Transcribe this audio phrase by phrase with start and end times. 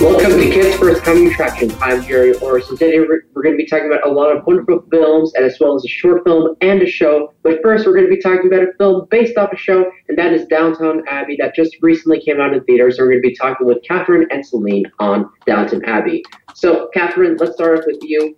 [0.00, 1.74] Welcome to Kids First Coming Attractions.
[1.80, 2.76] I'm Jerry Orson.
[2.76, 5.58] Today we're, we're going to be talking about a lot of wonderful films, and as
[5.58, 7.32] well as a short film and a show.
[7.42, 10.18] But first, we're going to be talking about a film based off a show, and
[10.18, 12.98] that is Downton Abbey, that just recently came out in theaters.
[12.98, 16.22] So we're going to be talking with Catherine and Celine on Downton Abbey.
[16.54, 18.36] So, Catherine, let's start off with you.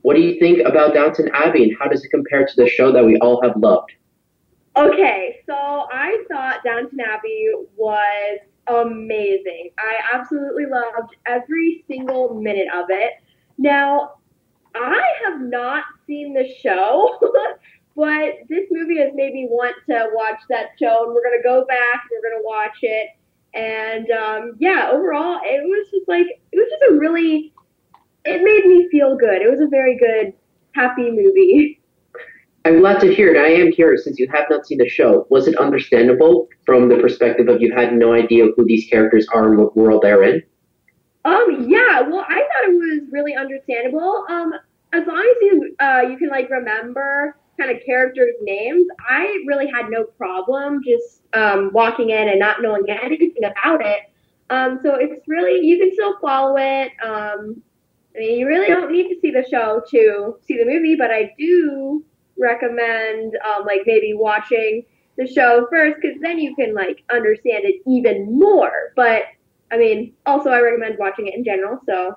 [0.00, 2.90] What do you think about Downton Abbey, and how does it compare to the show
[2.92, 3.92] that we all have loved?
[4.76, 9.70] Okay, so I thought Downton Abbey was amazing.
[9.78, 13.12] I absolutely loved every single minute of it.
[13.58, 14.14] Now,
[14.74, 17.18] I have not seen the show,
[17.96, 21.64] but this movie has made me want to watch that show, and we're gonna go
[21.66, 22.04] back.
[22.10, 23.10] We're gonna watch it,
[23.54, 27.52] and um, yeah, overall, it was just like it was just a really.
[28.26, 29.42] It made me feel good.
[29.42, 30.32] It was a very good,
[30.72, 31.80] happy movie.
[32.66, 33.38] I'm glad to hear it.
[33.38, 35.26] I am curious since you have not seen the show.
[35.28, 39.48] Was it understandable from the perspective of you had no idea who these characters are
[39.48, 40.42] and what world they're in?
[41.26, 42.00] Um, yeah.
[42.00, 44.24] Well, I thought it was really understandable.
[44.30, 44.54] Um,
[44.94, 49.66] as long as you uh, you can like remember kind of characters' names, I really
[49.70, 54.10] had no problem just um, walking in and not knowing anything about it.
[54.48, 56.92] Um, so it's really you can still follow it.
[57.04, 57.62] Um,
[58.16, 61.10] I mean, you really don't need to see the show to see the movie, but
[61.10, 62.04] I do
[62.38, 64.84] recommend um, like maybe watching
[65.16, 68.92] the show first because then you can like understand it even more.
[68.96, 69.24] But
[69.72, 71.78] I mean, also I recommend watching it in general.
[71.86, 72.16] So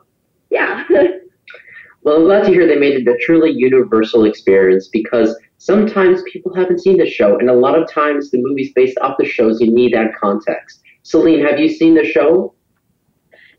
[0.49, 0.85] yeah.
[2.03, 6.53] well, I'm glad to hear they made it a truly universal experience because sometimes people
[6.53, 9.61] haven't seen the show, and a lot of times the movies based off the shows
[9.61, 10.81] you need that context.
[11.03, 12.53] Celine, have you seen the show?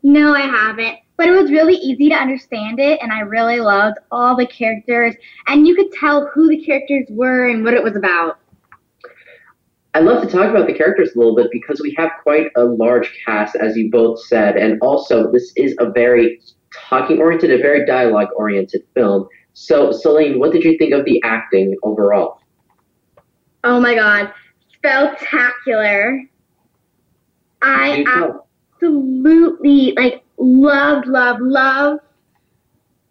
[0.03, 3.97] No, I haven't but it was really easy to understand it and I really loved
[4.09, 5.15] all the characters
[5.47, 8.39] and you could tell who the characters were and what it was about.
[9.93, 12.63] I'd love to talk about the characters a little bit because we have quite a
[12.63, 16.39] large cast, as you both said, and also this is a very
[16.73, 19.27] talking oriented, a very dialogue oriented film.
[19.51, 22.39] So, Celine, what did you think of the acting overall?
[23.65, 24.31] Oh my god,
[24.73, 26.23] spectacular.
[27.61, 28.05] I
[28.79, 32.01] absolutely like loved, loved, loved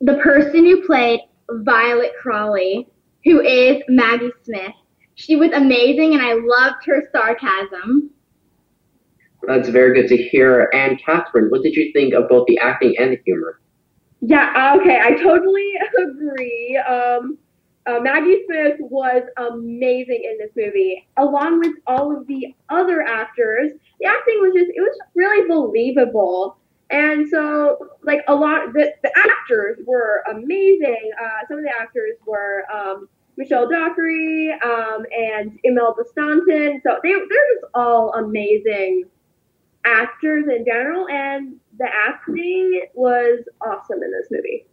[0.00, 2.88] the person who played Violet Crawley,
[3.24, 4.72] who is Maggie Smith.
[5.14, 8.10] She was amazing, and I loved her sarcasm.
[9.42, 10.68] That's very good to hear.
[10.72, 13.60] And Catherine, what did you think of both the acting and the humor?
[14.20, 16.76] Yeah, okay, I totally agree.
[16.88, 17.38] Um,
[17.86, 23.72] uh, Maggie Smith was amazing in this movie, along with all of the other actors.
[24.00, 26.57] The acting was just, it was really believable.
[26.90, 31.10] And so, like a lot, the, the actors were amazing.
[31.20, 36.80] Uh, some of the actors were um, Michelle Dockery um, and Imelda Staunton.
[36.82, 39.04] So they they're just all amazing
[39.84, 44.66] actors in general, and the acting was awesome in this movie.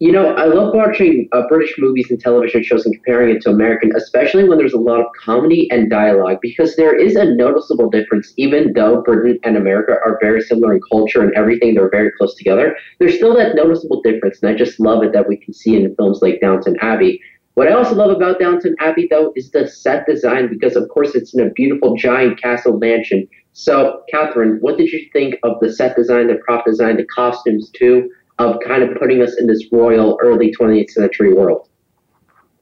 [0.00, 3.50] You know, I love watching uh, British movies and television shows and comparing it to
[3.50, 7.90] American, especially when there's a lot of comedy and dialogue, because there is a noticeable
[7.90, 8.32] difference.
[8.36, 12.36] Even though Britain and America are very similar in culture and everything, they're very close
[12.36, 12.76] together.
[13.00, 15.92] There's still that noticeable difference, and I just love it that we can see in
[15.96, 17.20] films like Downton Abbey.
[17.54, 21.16] What I also love about Downton Abbey, though, is the set design, because of course
[21.16, 23.26] it's in a beautiful giant castle mansion.
[23.52, 27.72] So, Catherine, what did you think of the set design, the prop design, the costumes
[27.74, 28.08] too?
[28.38, 31.68] Of kind of putting us in this royal early 20th century world.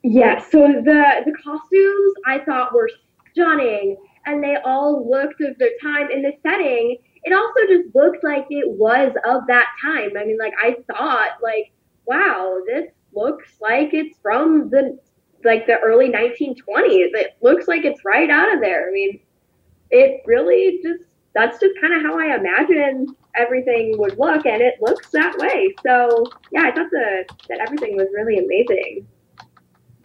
[0.03, 2.91] Yeah, so the the costumes I thought were
[3.33, 6.97] stunning and they all looked of their time in the setting.
[7.25, 10.11] It also just looked like it was of that time.
[10.19, 11.73] I mean, like I thought like,
[12.07, 14.99] wow, this looks like it's from the
[15.45, 16.57] like the early 1920s.
[16.67, 18.89] It looks like it's right out of there.
[18.89, 19.21] I mean,
[19.91, 23.07] it really just that's just kind of how I imagine
[23.39, 25.75] everything would look, and it looks that way.
[25.85, 29.07] So yeah, I thought the, that everything was really amazing.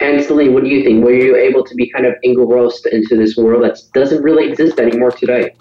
[0.00, 1.04] And Celine, what do you think?
[1.04, 4.80] Were you able to be kind of engrossed into this world that doesn't really exist
[4.80, 5.54] anymore today?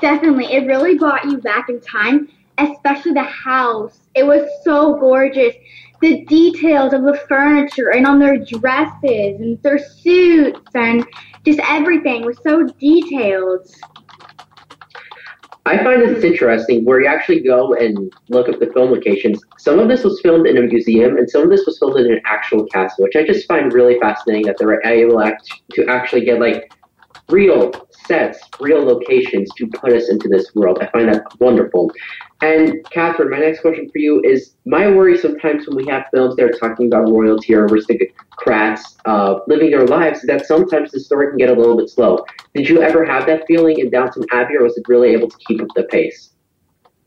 [0.00, 0.52] Definitely.
[0.52, 2.28] It really brought you back in time,
[2.58, 4.00] especially the house.
[4.14, 5.54] It was so gorgeous.
[6.02, 11.06] The details of the furniture and on their dresses and their suits and
[11.46, 13.66] just everything was so detailed.
[15.66, 19.42] I find this interesting where you actually go and look at the film locations.
[19.58, 22.12] Some of this was filmed in a museum, and some of this was filmed in
[22.12, 25.20] an actual castle, which I just find really fascinating that they were able
[25.72, 26.72] to actually get like
[27.30, 27.72] real
[28.06, 30.78] sets, real locations to put us into this world.
[30.80, 31.90] I find that wonderful.
[32.42, 36.36] And Catherine, my next question for you is my worry sometimes when we have films
[36.36, 41.00] that are talking about royalty or aristocrats uh, living their lives is that sometimes the
[41.00, 42.24] story can get a little bit slow.
[42.54, 45.36] Did you ever have that feeling in Downton Abbey, or was it really able to
[45.48, 46.30] keep up the pace?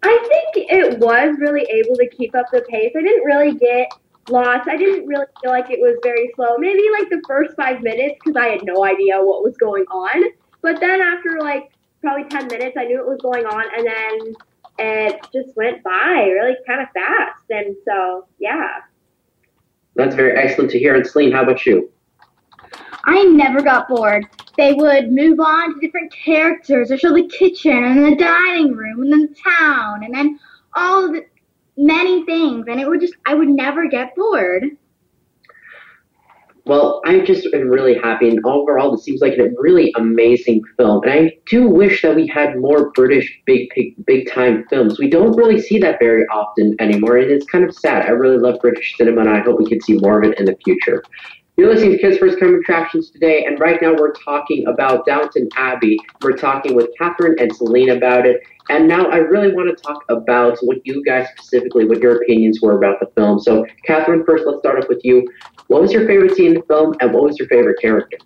[0.01, 0.17] I
[0.53, 2.91] think it was really able to keep up the pace.
[2.97, 3.89] I didn't really get
[4.29, 4.67] lost.
[4.67, 6.57] I didn't really feel like it was very slow.
[6.57, 10.31] Maybe like the first five minutes because I had no idea what was going on.
[10.61, 11.71] But then after like
[12.01, 13.65] probably 10 minutes, I knew it was going on.
[13.77, 14.35] And then
[14.79, 17.43] it just went by really kind of fast.
[17.49, 18.77] And so, yeah.
[19.95, 20.95] That's very excellent to hear.
[20.95, 21.91] And Celine, how about you?
[23.05, 24.25] I never got bored.
[24.57, 29.01] They would move on to different characters or show the kitchen and the dining room
[29.03, 30.39] and then the town and then
[30.75, 31.25] all the
[31.77, 34.65] many things and it would just I would never get bored.
[36.69, 41.01] Well, I just am really happy, and overall, it seems like a really amazing film.
[41.01, 45.00] And I do wish that we had more British big, big, big time films.
[45.00, 48.06] We don't really see that very often anymore, and it's kind of sad.
[48.06, 50.45] I really love British cinema, and I hope we can see more of it in
[50.45, 51.01] the future.
[51.57, 55.50] You're listening to Kids First Come Attractions today, and right now we're talking about Downton
[55.57, 55.98] Abbey.
[56.21, 58.44] We're talking with Catherine and Celine about it.
[58.69, 62.60] And now I really want to talk about what you guys specifically, what your opinions
[62.62, 63.39] were about the film.
[63.39, 65.27] So, Catherine, first, let's start off with you.
[65.68, 68.18] What was your favorite scene in the film, and what was your favorite character?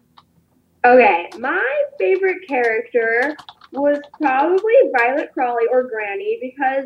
[0.86, 3.36] Okay, my favorite character
[3.72, 6.86] was probably Violet Crawley or Granny because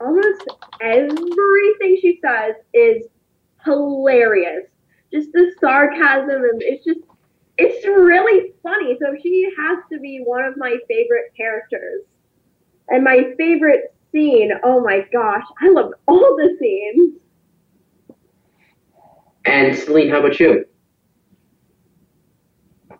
[0.00, 0.44] almost
[0.82, 3.06] everything she says is
[3.64, 4.66] hilarious
[5.12, 7.00] just the sarcasm and it's just
[7.58, 8.98] it's really funny.
[9.00, 12.02] So she has to be one of my favorite characters.
[12.88, 17.14] And my favorite scene, oh my gosh, I love all the scenes.
[19.44, 20.64] And Celine, how about you?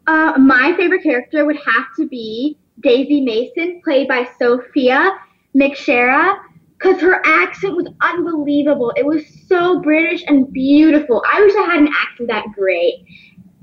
[0.06, 5.18] Uh, my favorite character would have to be Daisy Mason, played by Sophia
[5.56, 6.38] McShera
[6.78, 8.92] because her accent was unbelievable.
[8.96, 11.24] It was so British and beautiful.
[11.26, 13.04] I wish I had an accent that great.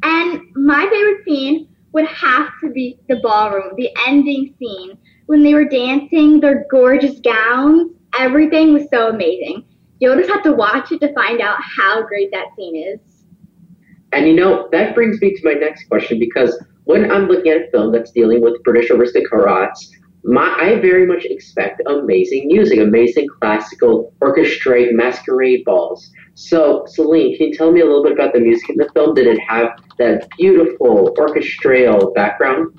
[0.01, 5.53] And my favorite scene would have to be the ballroom, the ending scene when they
[5.53, 7.91] were dancing, their gorgeous gowns.
[8.17, 9.65] Everything was so amazing.
[9.99, 12.99] You'll just have to watch it to find out how great that scene is.
[14.11, 17.67] And you know, that brings me to my next question because when I'm looking at
[17.67, 19.91] a film that's dealing with British aristocrats,
[20.25, 26.09] my, I very much expect amazing music, amazing classical orchestrate masquerade balls.
[26.35, 29.15] So, Celine, can you tell me a little bit about the music in the film?
[29.15, 32.77] Did it have that beautiful orchestral background?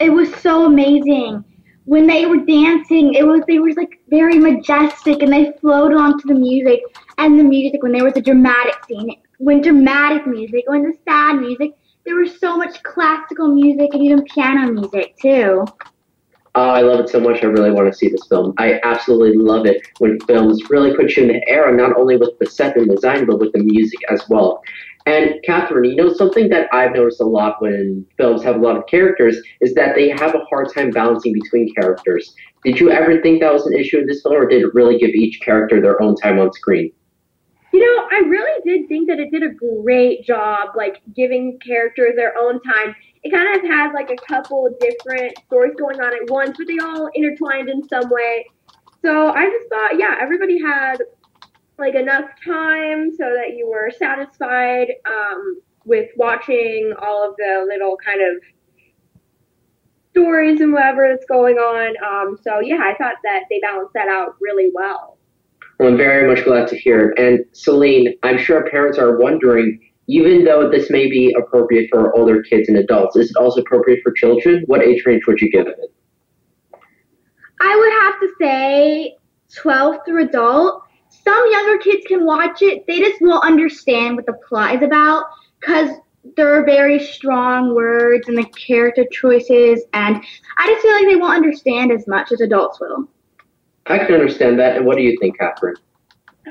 [0.00, 1.44] It was so amazing.
[1.84, 6.28] When they were dancing, it was they were like very majestic and they floated onto
[6.28, 6.80] the music
[7.16, 9.16] and the music when there was a dramatic scene.
[9.38, 11.72] When dramatic music, when the sad music,
[12.04, 15.64] there was so much classical music and even piano music too.
[16.54, 17.42] Oh, I love it so much.
[17.42, 18.54] I really want to see this film.
[18.58, 22.38] I absolutely love it when films really put you in the era, not only with
[22.40, 24.62] the set and design, but with the music as well.
[25.08, 28.76] And Catherine, you know, something that I've noticed a lot when films have a lot
[28.76, 32.34] of characters is that they have a hard time balancing between characters.
[32.62, 34.98] Did you ever think that was an issue in this film, or did it really
[34.98, 36.92] give each character their own time on screen?
[37.72, 42.12] You know, I really did think that it did a great job, like giving characters
[42.14, 42.94] their own time.
[43.22, 46.76] It kind of had like a couple different stories going on at once, but they
[46.84, 48.44] all intertwined in some way.
[49.02, 50.98] So I just thought, yeah, everybody had
[51.78, 57.96] like enough time so that you were satisfied um, with watching all of the little
[58.04, 58.42] kind of
[60.10, 61.94] stories and whatever that's going on.
[62.04, 65.18] Um, so yeah, I thought that they balanced that out really well.
[65.78, 67.18] Well, I'm very much glad to hear it.
[67.18, 72.42] And Celine, I'm sure parents are wondering, even though this may be appropriate for older
[72.42, 74.64] kids and adults, is it also appropriate for children?
[74.66, 75.94] What age range would you give it?
[77.60, 79.16] I would have to say
[79.54, 80.82] 12 through adult.
[81.28, 82.86] Some younger kids can watch it.
[82.86, 85.26] They just won't understand what the plot is about
[85.60, 85.90] because
[86.38, 90.24] there are very strong words and the character choices, and
[90.56, 93.10] I just feel like they won't understand as much as adults will.
[93.88, 94.78] I can understand that.
[94.78, 95.74] And what do you think, Catherine?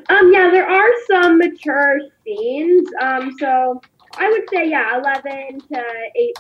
[0.10, 2.88] Um, yeah, there are some mature scenes.
[3.02, 3.82] Um, so
[4.18, 5.84] I would say, yeah, 11 to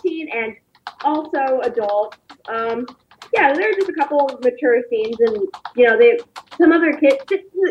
[0.06, 0.56] 18 and
[1.04, 2.20] also adults.
[2.48, 2.86] Um,
[3.34, 5.38] yeah, there are just a couple of mature scenes, and
[5.76, 6.18] you know, they
[6.58, 7.18] some other kids,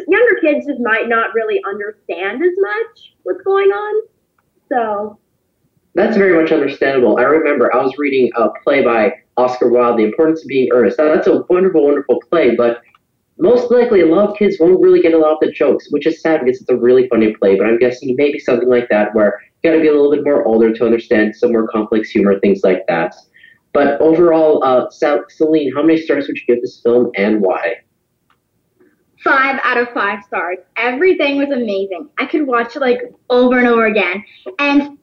[0.08, 4.02] younger kids, just might not really understand as much what's going on.
[4.68, 5.18] So
[5.94, 7.18] that's very much understandable.
[7.18, 10.98] I remember I was reading a play by Oscar Wilde, The Importance of Being Earnest.
[10.98, 12.82] Now, that's a wonderful, wonderful play, but
[13.38, 16.06] most likely a lot of kids won't really get a lot of the jokes, which
[16.06, 17.56] is sad because it's a really funny play.
[17.56, 20.24] But I'm guessing maybe something like that where you got to be a little bit
[20.24, 23.14] more older to understand some more complex humor, things like that.
[23.76, 27.74] But overall, uh, Celine, how many stars would you give this film and why?
[29.22, 30.56] Five out of five stars.
[30.78, 32.08] Everything was amazing.
[32.16, 34.24] I could watch it like over and over again.
[34.58, 34.96] And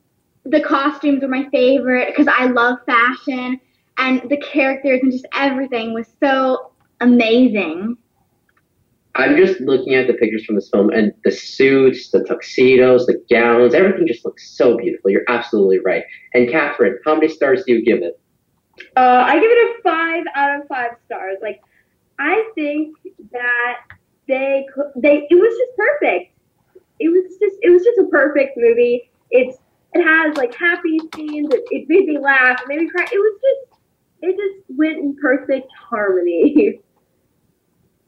[0.46, 3.60] the costumes were my favorite because I love fashion
[4.00, 7.96] and the characters and just everything was so amazing.
[9.14, 13.24] I'm just looking at the pictures from this film, and the suits, the tuxedos, the
[13.30, 15.12] gowns, everything just looks so beautiful.
[15.12, 16.04] You're absolutely right.
[16.34, 18.20] And Catherine, how many stars do you give it?
[18.96, 21.38] Uh, I give it a five out of five stars.
[21.42, 21.62] Like,
[22.20, 22.96] I think
[23.32, 23.78] that
[24.28, 26.32] they they it was just perfect.
[27.00, 29.10] It was just it was just a perfect movie.
[29.32, 29.58] It's
[29.94, 31.54] it has like happy scenes.
[31.54, 32.62] It, it made me laugh.
[32.62, 33.06] It made me cry.
[33.12, 33.82] It was just
[34.22, 36.80] it just went in perfect harmony.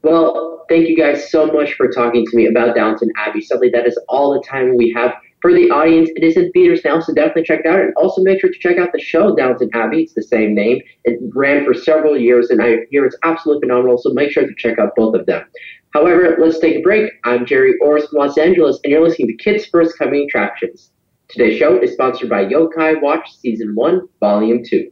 [0.02, 3.40] Well, thank you guys so much for talking to me about Downton Abbey.
[3.40, 5.14] Sadly, that is all the time we have
[5.46, 6.10] for the audience.
[6.16, 7.78] It is in theaters now, so definitely check it out.
[7.78, 10.02] And also make sure to check out the show Downton Abbey.
[10.02, 10.80] It's the same name.
[11.04, 13.96] It ran for several years, and I hear it's absolutely phenomenal.
[13.96, 15.44] So make sure to check out both of them.
[15.90, 17.12] However, let's take a break.
[17.22, 20.90] I'm Jerry Orris from Los Angeles, and you're listening to Kids First Coming Attractions.
[21.28, 24.90] Today's show is sponsored by Yokai Watch Season 1, Volume 2.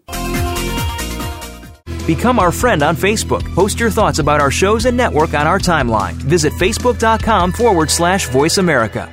[2.06, 3.42] Become our friend on Facebook.
[3.56, 6.12] Post your thoughts about our shows and network on our timeline.
[6.12, 9.12] Visit facebook.com forward slash voice America.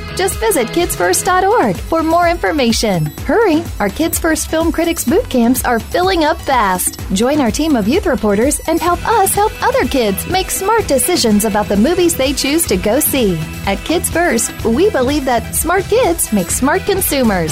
[0.15, 3.05] Just visit kidsfirst.org for more information.
[3.25, 3.63] Hurry!
[3.79, 6.99] Our Kids First Film Critics boot camps are filling up fast.
[7.13, 11.45] Join our team of youth reporters and help us help other kids make smart decisions
[11.45, 13.37] about the movies they choose to go see.
[13.65, 17.51] At Kids First, we believe that smart kids make smart consumers.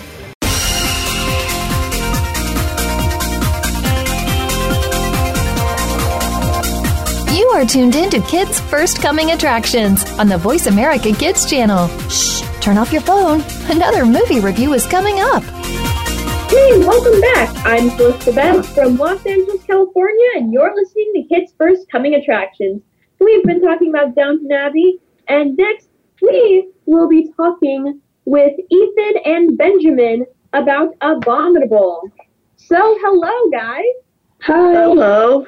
[7.51, 11.89] Are tuned in to Kids First Coming Attractions on the Voice America Kids channel.
[12.07, 13.43] Shh, turn off your phone.
[13.69, 15.43] Another movie review is coming up.
[16.49, 17.53] Hey, welcome back.
[17.65, 22.81] I'm Celeste Beth from Los Angeles, California, and you're listening to Kids First Coming Attractions.
[23.19, 25.89] We've been talking about Downton Abbey, and next
[26.21, 32.09] we will be talking with Ethan and Benjamin about Abominable.
[32.55, 33.83] So, hello, guys.
[34.43, 34.71] Hi.
[34.71, 35.45] Hello.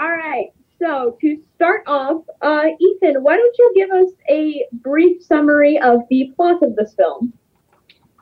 [0.00, 0.46] All right.
[0.82, 6.00] So to start off, uh, Ethan, why don't you give us a brief summary of
[6.10, 7.32] the plot of this film?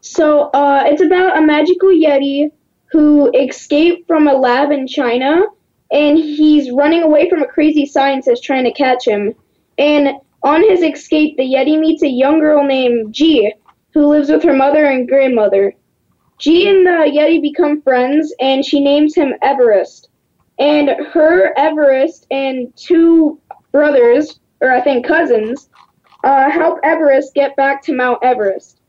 [0.03, 2.51] So uh, it's about a magical yeti
[2.93, 5.41] who escaped from a lab in China,
[5.91, 9.35] and he's running away from a crazy scientist trying to catch him.
[9.79, 10.11] And
[10.43, 13.55] on his escape, the yeti meets a young girl named Ji,
[13.95, 15.73] who lives with her mother and grandmother.
[16.39, 20.10] Ji and the yeti become friends, and she names him Everest
[20.61, 23.41] and her Everest and two
[23.73, 25.71] brothers, or I think cousins,
[26.23, 28.81] uh, help Everest get back to Mount Everest.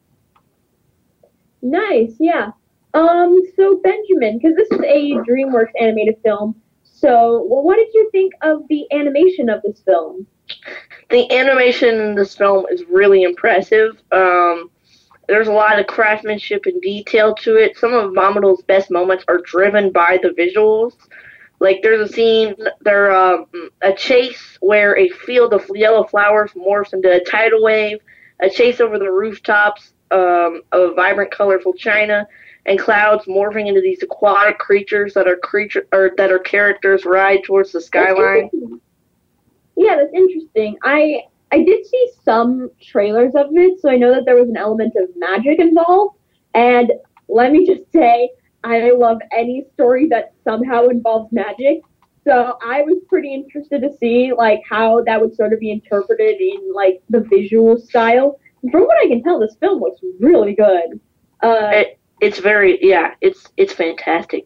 [1.61, 2.51] Nice, yeah.
[2.93, 8.09] Um, so Benjamin, because this is a DreamWorks animated film, so well, what did you
[8.11, 10.27] think of the animation of this film?
[11.09, 14.01] The animation in this film is really impressive.
[14.11, 14.69] Um,
[15.27, 17.77] there's a lot of craftsmanship and detail to it.
[17.77, 20.95] Some of Abominable's best moments are driven by the visuals.
[21.61, 23.45] Like there's a scene, there um,
[23.83, 27.99] a chase where a field of yellow flowers morphs into a tidal wave,
[28.41, 32.27] a chase over the rooftops um, of vibrant, colorful China,
[32.65, 37.43] and clouds morphing into these aquatic creatures that are creature or that are characters ride
[37.43, 38.49] towards the skyline.
[39.77, 40.77] yeah, that's interesting.
[40.83, 44.57] I I did see some trailers of it, so I know that there was an
[44.57, 46.17] element of magic involved.
[46.55, 46.91] And
[47.27, 48.31] let me just say,
[48.63, 51.81] I love any story that somehow involves magic.
[52.23, 56.39] So I was pretty interested to see like how that would sort of be interpreted
[56.39, 58.39] in like the visual style.
[58.71, 60.99] From what I can tell, this film looks really good.
[61.41, 64.45] Uh, It, it's very yeah, it's it's fantastic.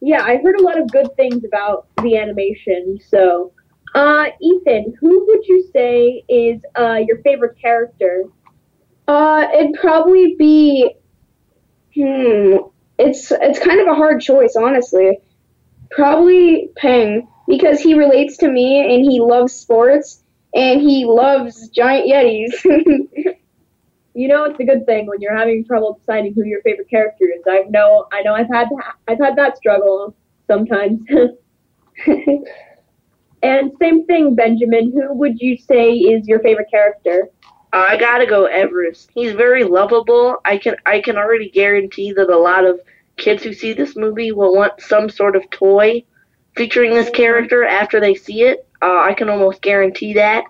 [0.00, 2.98] yeah, I heard a lot of good things about the animation.
[3.06, 3.52] So,
[3.94, 8.24] uh, Ethan, who would you say is uh, your favorite character?
[9.06, 10.90] Uh, it'd probably be.
[11.94, 12.56] Hmm.
[13.00, 15.18] It's it's kind of a hard choice, honestly.
[15.90, 20.22] Probably Peng because he relates to me and he loves sports
[20.54, 23.34] and he loves giant yetis.
[24.12, 27.26] You know, it's a good thing when you're having trouble deciding who your favorite character
[27.26, 27.42] is.
[27.48, 28.66] I know, I know, I've had
[29.06, 30.16] I've had that struggle
[30.48, 31.00] sometimes.
[33.42, 34.92] and same thing, Benjamin.
[34.92, 37.30] Who would you say is your favorite character?
[37.72, 39.10] I gotta go Everest.
[39.14, 40.38] He's very lovable.
[40.44, 42.80] I can I can already guarantee that a lot of
[43.16, 46.04] kids who see this movie will want some sort of toy
[46.56, 48.66] featuring this character after they see it.
[48.82, 50.44] Uh, I can almost guarantee that.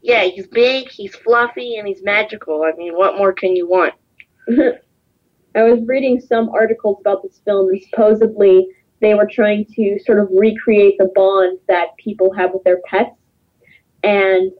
[0.00, 2.62] Yeah, he's big, he's fluffy, and he's magical.
[2.62, 3.94] I mean, what more can you want?
[4.48, 8.68] I was reading some articles about this film, and supposedly
[9.00, 13.10] they were trying to sort of recreate the bond that people have with their pets.
[14.02, 14.52] And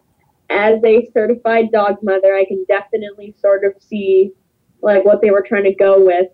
[0.51, 4.33] as a certified dog mother, I can definitely sort of see
[4.81, 6.29] like what they were trying to go with.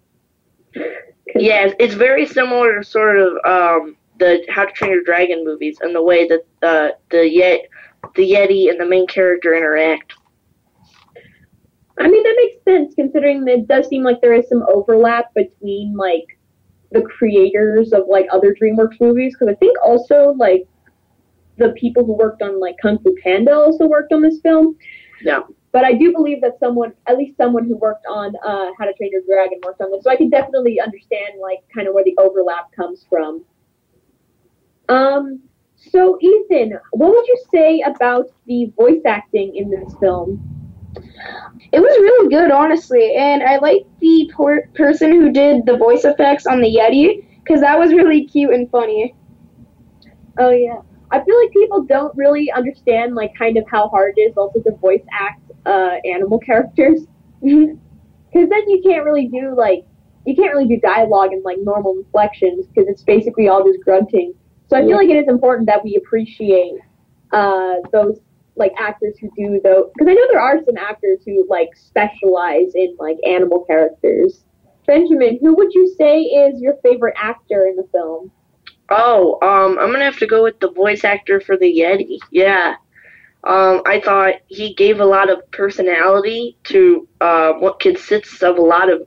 [1.34, 5.78] Yes, it's very similar to sort of um, the How to Train Your Dragon movies
[5.80, 7.62] and the way that uh, the yet
[8.14, 10.14] the Yeti and the main character interact.
[11.98, 15.32] I mean, that makes sense considering that it does seem like there is some overlap
[15.34, 16.38] between like
[16.90, 19.34] the creators of like other DreamWorks movies.
[19.34, 20.66] Because I think also like
[21.56, 24.76] the people who worked on like Kung Fu Panda also worked on this film.
[25.22, 25.40] Yeah.
[25.74, 28.92] But I do believe that someone, at least someone who worked on uh, How to
[28.92, 30.04] Train Your Dragon, worked on this.
[30.04, 33.44] So I can definitely understand like kind of where the overlap comes from.
[34.88, 35.42] Um.
[35.90, 40.40] So Ethan, what would you say about the voice acting in this film?
[41.72, 46.04] it was really good, honestly, and I liked the por- person who did the voice
[46.04, 49.14] effects on the Yeti because that was really cute and funny.
[50.38, 50.80] Oh yeah.
[51.10, 54.60] I feel like people don't really understand like kind of how hard it is also
[54.62, 57.06] to voice act uh, animal characters.
[58.34, 59.84] Because then you can't really do like
[60.26, 64.34] you can't really do dialogue and like normal inflections because it's basically all just grunting.
[64.66, 66.72] So I feel like it is important that we appreciate
[67.32, 68.18] uh, those
[68.56, 72.74] like actors who do though because I know there are some actors who like specialize
[72.74, 74.44] in like animal characters.
[74.86, 78.30] Benjamin, who would you say is your favorite actor in the film?
[78.90, 82.18] Oh, um, I'm gonna have to go with the voice actor for the Yeti.
[82.30, 82.74] Yeah.
[83.46, 88.62] Um, I thought he gave a lot of personality to uh, what consists of a
[88.62, 89.06] lot of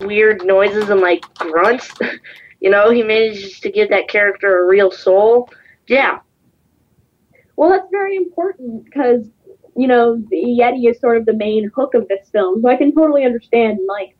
[0.00, 1.92] weird noises and like grunts.
[2.60, 5.50] you know, he manages to give that character a real soul.
[5.88, 6.20] Yeah.
[7.56, 9.28] Well, that's very important because
[9.76, 12.76] you know the Yeti is sort of the main hook of this film, so I
[12.76, 14.16] can totally understand like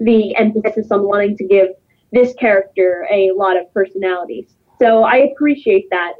[0.00, 1.68] the emphasis on wanting to give
[2.12, 4.54] this character a lot of personalities.
[4.78, 6.14] So I appreciate that.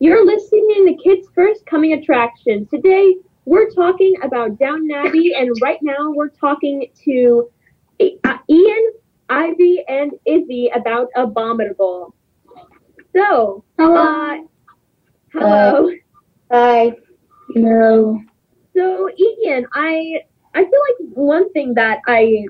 [0.00, 2.68] You're listening to Kids First Coming Attractions.
[2.70, 7.50] Today we're talking about Down Abbey, and right now we're talking to
[8.00, 8.92] uh, Ian,
[9.28, 12.14] Ivy, and Izzy about Abominable.
[13.16, 14.36] So, uh,
[15.32, 15.90] hello.
[16.52, 16.92] Hi.
[17.56, 18.22] No.
[18.76, 20.20] So Ian, I
[20.54, 22.46] I feel like one thing that I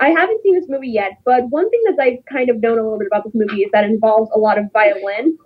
[0.00, 2.82] I haven't seen this movie yet, but one thing that I've kind of known a
[2.82, 5.38] little bit about this movie is that it involves a lot of violin.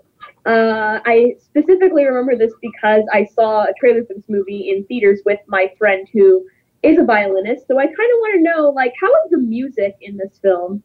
[0.44, 5.20] Uh, I specifically remember this because I saw a trailer for this movie in theaters
[5.24, 6.44] with my friend who
[6.82, 7.66] is a violinist.
[7.68, 10.82] So I kind of want to know, like, how is the music in this film?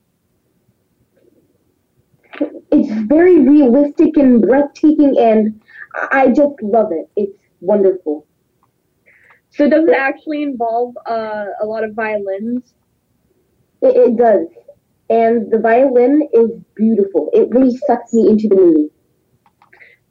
[2.72, 5.60] It's very realistic and breathtaking, and
[6.12, 7.10] I just love it.
[7.16, 8.28] It's wonderful.
[9.50, 12.74] So does it actually involve uh, a lot of violins?
[13.82, 14.48] It, it does.
[15.10, 17.32] And the violin is beautiful.
[17.34, 18.90] It really sucks me into the movie.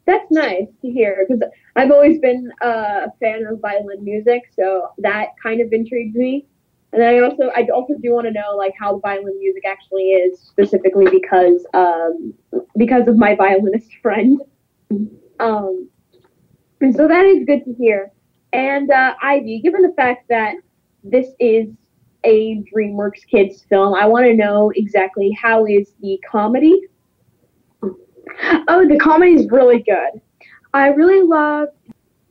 [0.07, 1.43] That's nice to hear because
[1.75, 6.47] I've always been uh, a fan of violin music, so that kind of intrigues me.
[6.93, 10.41] And I also I also do want to know like how violin music actually is
[10.41, 12.33] specifically because um,
[12.77, 14.41] because of my violinist friend.
[15.41, 15.89] Um,
[16.81, 18.13] and so that is good to hear.
[18.53, 20.55] And uh, Ivy, given the fact that
[21.03, 21.69] this is
[22.25, 26.81] a DreamWorks kids film, I want to know exactly how is the comedy
[28.69, 30.21] Oh, the comedy is really good.
[30.75, 31.69] I really love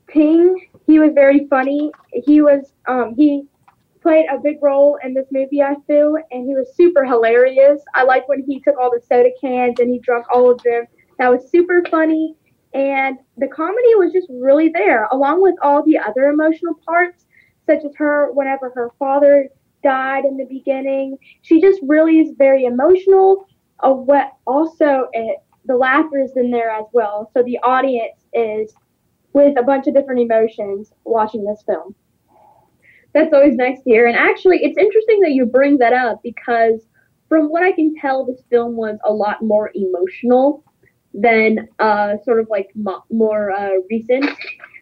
[0.08, 0.67] Ping.
[0.86, 1.91] He was very funny.
[2.13, 3.47] He was um, he
[4.01, 7.81] played a big role in this movie, I feel, and he was super hilarious.
[7.95, 10.86] I like when he took all the soda cans and he drank all of them.
[11.17, 12.36] That was super funny,
[12.73, 17.25] and the comedy was just really there, along with all the other emotional parts,
[17.65, 19.49] such as her whenever her father
[19.84, 21.17] died in the beginning.
[21.41, 23.47] She just really is very emotional.
[23.79, 28.73] Uh, what also it, the laughter is in there as well, so the audience is
[29.34, 31.95] with a bunch of different emotions watching this film.
[33.13, 34.08] That's always nice to hear.
[34.08, 36.82] And actually, it's interesting that you bring that up because,
[37.30, 40.63] from what I can tell, this film was a lot more emotional
[41.13, 44.25] than uh, sort of like mo- more uh, recent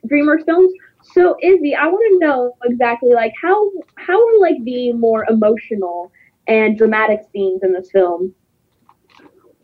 [0.07, 0.73] DreamWorks films.
[1.13, 6.11] So, Izzy, I want to know exactly like how how are like the more emotional
[6.47, 8.33] and dramatic scenes in this film?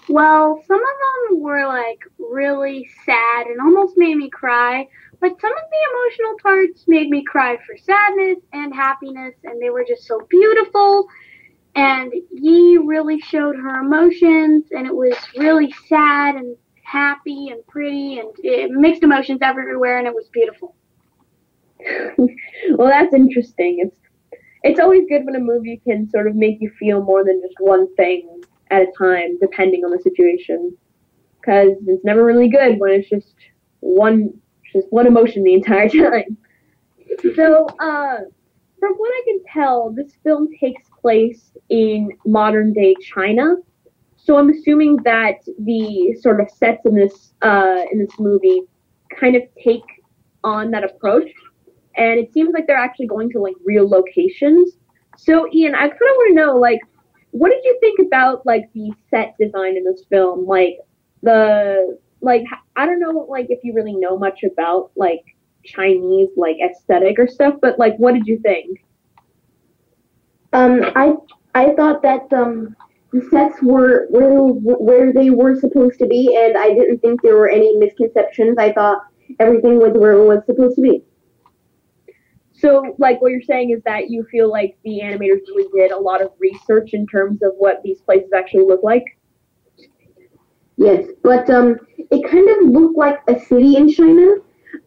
[0.09, 4.87] Well, some of them were like really sad and almost made me cry.
[5.19, 9.69] But some of the emotional parts made me cry for sadness and happiness, and they
[9.69, 11.07] were just so beautiful.
[11.75, 18.19] And Yi really showed her emotions, and it was really sad and happy and pretty,
[18.19, 20.75] and it mixed emotions everywhere, and it was beautiful.
[22.17, 23.79] well, that's interesting.
[23.79, 23.95] It's
[24.63, 27.55] it's always good when a movie can sort of make you feel more than just
[27.59, 30.75] one thing at a time, depending on the situation.
[31.39, 33.35] Because it's never really good when it's just
[33.79, 34.33] one
[34.73, 36.37] just one emotion the entire time.
[37.35, 38.17] So, uh,
[38.79, 43.55] from what I can tell, this film takes place in modern day China.
[44.17, 48.61] So I'm assuming that the sort of sets in this uh, in this movie
[49.19, 49.83] kind of take
[50.43, 51.29] on that approach,
[51.95, 54.77] and it seems like they're actually going to like real locations.
[55.17, 56.79] So Ian, I kind of want to know like,
[57.31, 60.45] what did you think about like the set design in this film?
[60.45, 60.79] Like
[61.21, 62.43] the like
[62.75, 65.23] I don't know like if you really know much about like
[65.65, 68.83] Chinese like aesthetic or stuff, but like what did you think?
[70.53, 71.13] Um, I
[71.53, 72.75] I thought that um
[73.11, 77.35] the sets were where where they were supposed to be, and I didn't think there
[77.35, 78.57] were any misconceptions.
[78.57, 78.99] I thought
[79.39, 81.03] everything was where it was supposed to be.
[82.59, 85.97] So, like, what you're saying is that you feel like the animators really did a
[85.97, 89.05] lot of research in terms of what these places actually look like.
[90.75, 94.35] Yes, but um, it kind of looked like a city in China.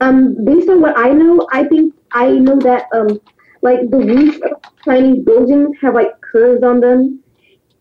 [0.01, 3.21] Um, based on what I know, I think I know that um,
[3.63, 7.23] like the roofs of Chinese buildings have like curves on them,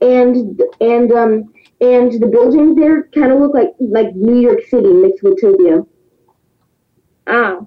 [0.01, 4.91] and and um and the buildings there kind of look like like New York City
[4.91, 5.87] mixed with Tokyo.
[7.27, 7.59] Ah,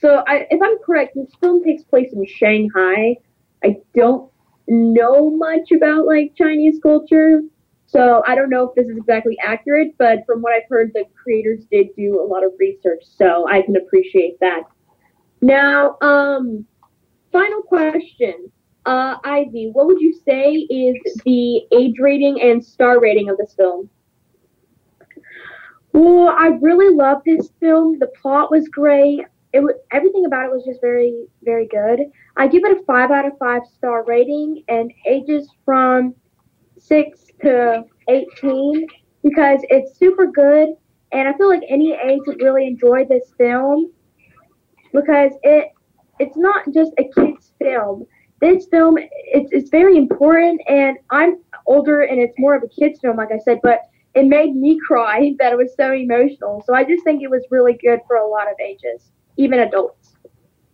[0.00, 3.16] so I, if I'm correct, this film takes place in Shanghai.
[3.64, 4.30] I don't
[4.66, 7.42] know much about like Chinese culture,
[7.86, 11.04] so I don't know if this is exactly accurate, but from what I've heard, the
[11.20, 14.64] creators did do a lot of research, so I can appreciate that.
[15.40, 16.66] Now, um,
[17.32, 18.50] final question.
[18.86, 23.52] Uh, Ivy, what would you say is the age rating and star rating of this
[23.54, 23.90] film?
[25.92, 27.98] Well, I really love this film.
[27.98, 29.22] The plot was great.
[29.52, 32.00] It was everything about it was just very, very good.
[32.36, 36.14] I give it a five out of five star rating, and ages from
[36.78, 38.86] six to 18
[39.22, 40.70] because it's super good
[41.12, 43.90] and I feel like any age would really enjoy this film
[44.92, 45.72] because it
[46.18, 48.06] it's not just a kids film.
[48.40, 53.00] This film it's it's very important and I'm older and it's more of a kids
[53.00, 53.82] film like I said, but
[54.14, 56.62] it made me cry that it was so emotional.
[56.66, 60.16] So I just think it was really good for a lot of ages, even adults.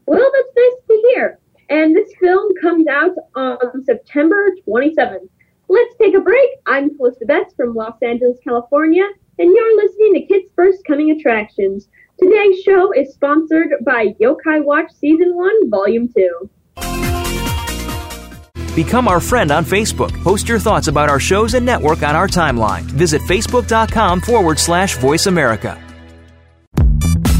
[0.06, 1.38] Well, that's nice to hear.
[1.70, 5.28] And this film comes out on September 27th.
[5.68, 6.48] Let's take a break.
[6.66, 9.04] I'm Calista Betts from Los Angeles, California,
[9.38, 11.88] and you're listening to Kids First Coming Attractions.
[12.20, 16.50] Today's show is sponsored by Yokai Watch Season 1, Volume 2.
[18.74, 20.12] Become our friend on Facebook.
[20.22, 22.82] Post your thoughts about our shows and network on our timeline.
[22.82, 25.80] Visit facebook.com forward slash voice America.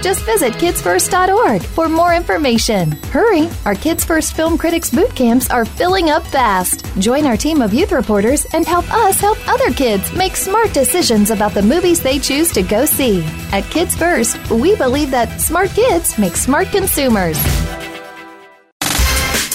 [0.00, 2.92] Just visit kidsfirst.org for more information.
[3.12, 3.48] Hurry!
[3.64, 6.84] Our Kids First Film Critics boot camps are filling up fast.
[6.98, 11.30] Join our team of youth reporters and help us help other kids make smart decisions
[11.30, 13.24] about the movies they choose to go see.
[13.52, 17.38] At Kids First, we believe that smart kids make smart consumers.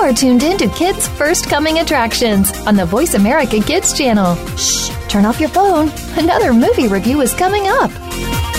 [0.00, 4.34] Are tuned in to Kids First Coming Attractions on the Voice America Kids channel.
[4.56, 5.90] Shh, turn off your phone.
[6.16, 7.90] Another movie review is coming up.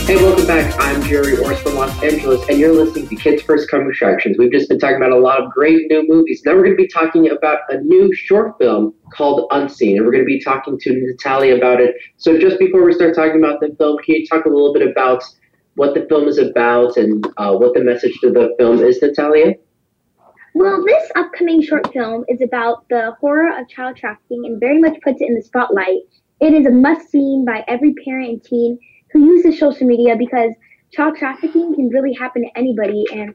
[0.06, 0.72] Hey, welcome back.
[0.78, 4.38] I'm Jerry Orr from Los Angeles, and you're listening to Kids First Coming Attractions.
[4.38, 6.44] We've just been talking about a lot of great new movies.
[6.46, 10.12] Now we're going to be talking about a new short film called Unseen, and we're
[10.12, 11.96] going to be talking to Natalia about it.
[12.18, 14.88] So just before we start talking about the film, can you talk a little bit
[14.88, 15.24] about
[15.74, 19.56] what the film is about and uh, what the message to the film is, Natalia?
[20.54, 25.00] Well, this upcoming short film is about the horror of child trafficking and very much
[25.02, 26.00] puts it in the spotlight.
[26.42, 28.80] It is a must see by every parent and teen
[29.12, 30.54] who uses social media because
[30.92, 33.06] child trafficking can really happen to anybody.
[33.14, 33.34] And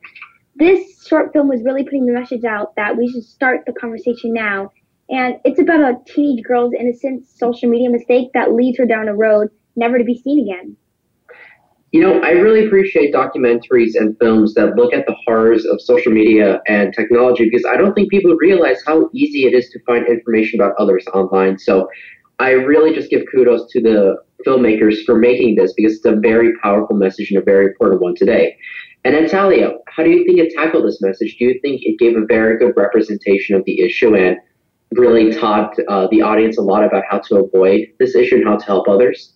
[0.56, 4.34] this short film was really putting the message out that we should start the conversation
[4.34, 4.72] now.
[5.08, 9.14] And it's about a teenage girl's innocent social media mistake that leads her down a
[9.14, 10.76] road never to be seen again.
[11.96, 16.12] You know, I really appreciate documentaries and films that look at the horrors of social
[16.12, 20.06] media and technology because I don't think people realize how easy it is to find
[20.06, 21.58] information about others online.
[21.58, 21.88] So
[22.38, 26.52] I really just give kudos to the filmmakers for making this because it's a very
[26.58, 28.58] powerful message and a very important one today.
[29.06, 31.36] And Natalia, how do you think it tackled this message?
[31.38, 34.36] Do you think it gave a very good representation of the issue and
[34.90, 38.58] really taught uh, the audience a lot about how to avoid this issue and how
[38.58, 39.32] to help others?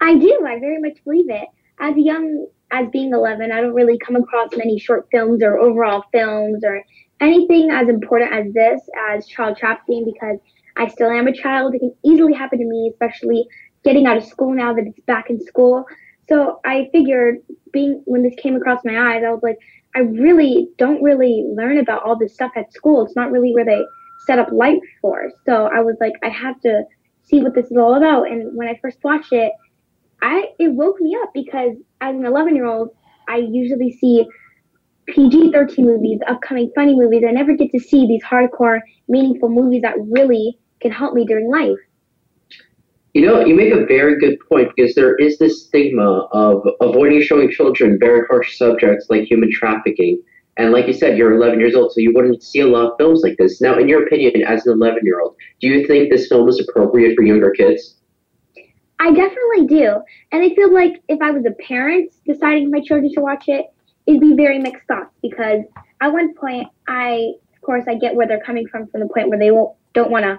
[0.00, 0.46] I do.
[0.46, 1.48] I very much believe it.
[1.82, 6.04] As young, as being 11, I don't really come across many short films or overall
[6.12, 6.80] films or
[7.20, 10.38] anything as important as this, as child trafficking, because
[10.76, 11.74] I still am a child.
[11.74, 13.44] It can easily happen to me, especially
[13.84, 15.84] getting out of school now that it's back in school.
[16.28, 17.38] So I figured,
[17.72, 19.58] being when this came across my eyes, I was like,
[19.96, 23.04] I really don't really learn about all this stuff at school.
[23.04, 23.82] It's not really where they
[24.26, 25.32] set up life for.
[25.44, 26.84] So I was like, I have to
[27.24, 28.30] see what this is all about.
[28.30, 29.52] And when I first watched it,
[30.22, 32.90] I it woke me up because as an 11 year old,
[33.28, 34.24] I usually see
[35.08, 37.24] PG 13 movies, upcoming funny movies.
[37.26, 41.50] I never get to see these hardcore, meaningful movies that really can help me during
[41.50, 41.78] life.
[43.14, 47.20] You know, you make a very good point because there is this stigma of avoiding
[47.20, 50.22] showing children very harsh subjects like human trafficking.
[50.56, 52.92] And like you said, you're 11 years old, so you wouldn't see a lot of
[52.98, 53.60] films like this.
[53.60, 56.60] Now, in your opinion, as an 11 year old, do you think this film is
[56.60, 57.96] appropriate for younger kids?
[59.02, 60.00] I definitely do.
[60.30, 63.66] And I feel like if I was a parent deciding my children to watch it,
[64.06, 65.62] it'd be very mixed thoughts because
[66.00, 69.28] at one point, I, of course, I get where they're coming from from the point
[69.28, 70.38] where they won't, don't want to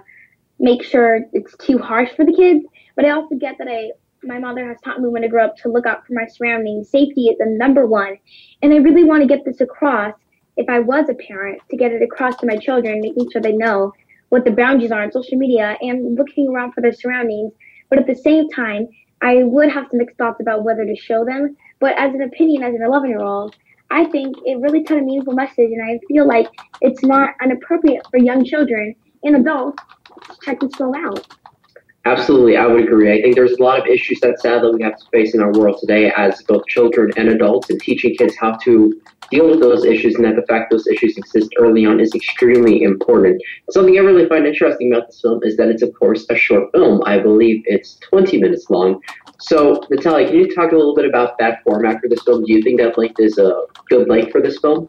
[0.58, 2.64] make sure it's too harsh for the kids.
[2.96, 3.90] But I also get that I
[4.22, 6.88] my mother has taught me when I grow up to look out for my surroundings.
[6.88, 8.16] Safety is the number one.
[8.62, 10.14] And I really want to get this across
[10.56, 13.52] if I was a parent to get it across to my children, making sure they
[13.52, 13.92] know
[14.30, 17.52] what the boundaries are on social media and looking around for their surroundings.
[17.88, 18.88] But at the same time,
[19.22, 21.56] I would have some mixed thoughts about whether to show them.
[21.80, 23.56] But as an opinion, as an 11 year old,
[23.90, 26.48] I think it really sent a meaningful message, and I feel like
[26.80, 29.82] it's not inappropriate for young children and adults
[30.28, 31.26] to check this out.
[32.06, 33.18] Absolutely, I would agree.
[33.18, 35.52] I think there's a lot of issues that sadly we have to face in our
[35.52, 39.86] world today as both children and adults, and teaching kids how to deal with those
[39.86, 43.40] issues and that the fact those issues exist early on is extremely important.
[43.70, 46.70] Something I really find interesting about this film is that it's, of course, a short
[46.72, 47.02] film.
[47.06, 49.00] I believe it's 20 minutes long.
[49.40, 52.44] So, Natalia, can you talk a little bit about that format for this film?
[52.44, 54.88] Do you think that length is a good length for this film?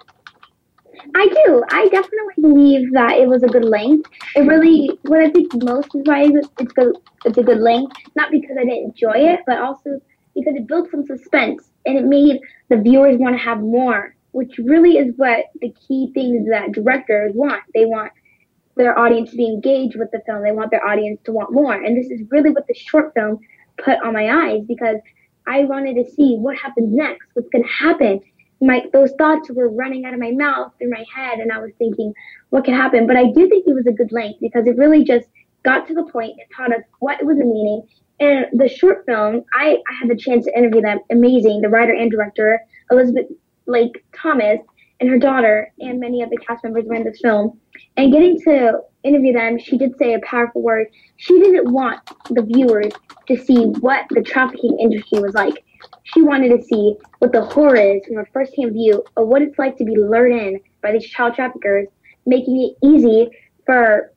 [1.17, 1.63] I do.
[1.69, 4.09] I definitely believe that it was a good length.
[4.35, 6.97] It really, what I think most is why it's good.
[7.23, 10.01] It's a good length, not because I didn't enjoy it, but also
[10.35, 14.57] because it built some suspense and it made the viewers want to have more, which
[14.57, 17.63] really is what the key things that directors want.
[17.73, 18.11] They want
[18.75, 20.43] their audience to be engaged with the film.
[20.43, 23.39] They want their audience to want more, and this is really what the short film
[23.77, 24.97] put on my eyes because
[25.47, 28.19] I wanted to see what happens next, what's going to happen
[28.61, 31.71] my those thoughts were running out of my mouth through my head and I was
[31.77, 32.13] thinking
[32.49, 35.03] what could happen but I do think it was a good length because it really
[35.03, 35.27] just
[35.63, 37.83] got to the point it taught us what it was the meaning
[38.19, 40.99] And the short film, I, I had the chance to interview them.
[41.11, 41.61] Amazing.
[41.61, 43.27] The writer and director, Elizabeth
[43.67, 44.59] Lake Thomas,
[45.01, 47.59] and her daughter, and many of the cast members were in this film.
[47.97, 50.87] And getting to interview them, she did say a powerful word.
[51.17, 52.93] She didn't want the viewers
[53.27, 55.64] to see what the trafficking industry was like.
[56.03, 59.57] She wanted to see what the horror is from a first-hand view of what it's
[59.57, 61.87] like to be lured in by these child traffickers,
[62.25, 63.29] making it easy
[63.65, 64.11] for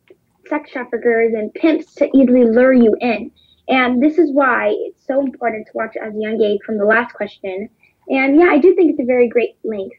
[0.49, 3.31] sex traffickers and pimps to easily lure you in.
[3.68, 6.85] And this is why it's so important to watch as a young age from the
[6.85, 7.68] last question.
[8.09, 9.92] And yeah, I do think it's a very great link.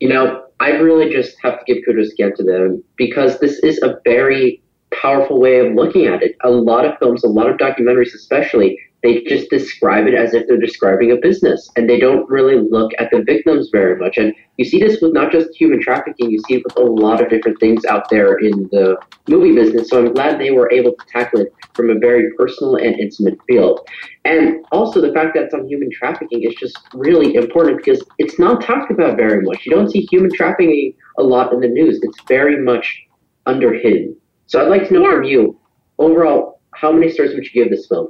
[0.00, 3.80] You know, I really just have to give kudos again to them because this is
[3.82, 6.36] a very powerful way of looking at it.
[6.42, 10.46] A lot of films, a lot of documentaries, especially, they just describe it as if
[10.46, 14.18] they're describing a business and they don't really look at the victims very much.
[14.18, 17.22] And you see this with not just human trafficking, you see it with a lot
[17.22, 19.88] of different things out there in the movie business.
[19.88, 23.38] So I'm glad they were able to tackle it from a very personal and intimate
[23.46, 23.80] field.
[24.26, 28.38] And also the fact that it's on human trafficking is just really important because it's
[28.38, 29.64] not talked about very much.
[29.64, 32.00] You don't see human trafficking a lot in the news.
[32.02, 33.02] It's very much
[33.46, 34.14] under hidden.
[34.46, 35.14] So I'd like to know Yeah.
[35.14, 35.58] from you,
[35.98, 38.08] overall, how many stars would you give this film?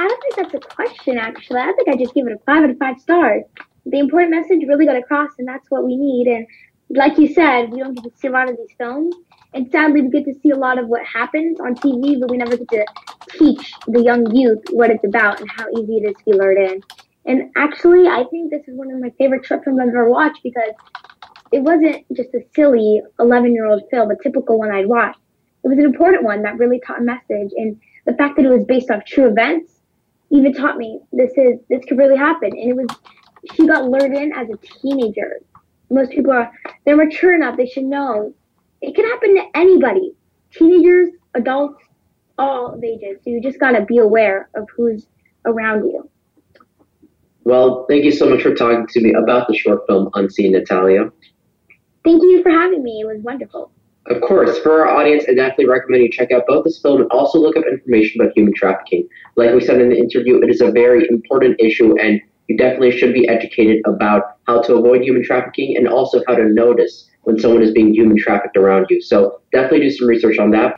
[0.00, 1.60] I don't think that's a question, actually.
[1.60, 3.44] I think I just give it a five out of five stars.
[3.84, 6.26] The important message really got across, and that's what we need.
[6.26, 6.46] And
[6.88, 9.14] like you said, we don't get to see a lot of these films.
[9.52, 12.38] And sadly, we get to see a lot of what happens on TV, but we
[12.38, 12.86] never get to
[13.38, 16.56] teach the young youth what it's about and how easy it is to be lured
[16.56, 16.80] in.
[17.26, 20.42] And actually, I think this is one of my favorite short films I've ever watched
[20.42, 20.72] because
[21.52, 25.16] it wasn't just a silly 11 year old film, a typical one I'd watch.
[25.62, 27.52] It was an important one that really taught a message.
[27.54, 29.79] And the fact that it was based off true events
[30.30, 32.50] even taught me this is this could really happen.
[32.50, 32.86] And it was
[33.54, 35.40] she got lured in as a teenager.
[35.90, 36.50] Most people are
[36.84, 38.32] they're mature enough, they should know.
[38.80, 40.14] It can happen to anybody.
[40.52, 41.82] Teenagers, adults,
[42.38, 43.18] all of ages.
[43.24, 45.06] So you just gotta be aware of who's
[45.44, 46.08] around you.
[47.44, 51.10] Well, thank you so much for talking to me about the short film Unseen Natalia.
[52.04, 53.00] Thank you for having me.
[53.00, 53.72] It was wonderful.
[54.06, 57.10] Of course, for our audience, I definitely recommend you check out both this film and
[57.10, 59.06] also look up information about human trafficking.
[59.36, 62.96] Like we said in the interview, it is a very important issue, and you definitely
[62.96, 67.38] should be educated about how to avoid human trafficking and also how to notice when
[67.38, 69.00] someone is being human trafficked around you.
[69.02, 70.74] So definitely do some research on that.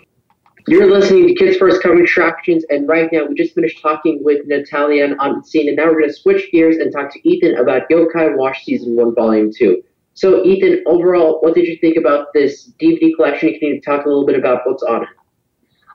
[0.69, 4.47] You're listening to Kids First Coming Attractions, and right now we just finished talking with
[4.47, 7.89] Natalia on scene, and now we're going to switch gears and talk to Ethan about
[7.91, 9.83] Yokai Watch Season 1, Volume 2.
[10.14, 13.51] So, Ethan, overall, what did you think about this DVD collection?
[13.59, 15.09] Can you talk a little bit about what's on it?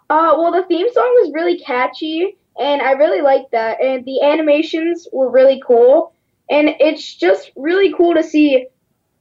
[0.10, 3.82] Uh, well, the theme song was really catchy, and I really liked that.
[3.82, 6.14] And the animations were really cool,
[6.50, 8.68] and it's just really cool to see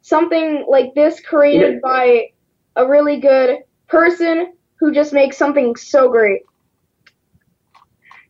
[0.03, 1.81] something like this created Yeah.
[1.83, 2.29] by
[2.77, 6.43] a really good person who just makes something so great.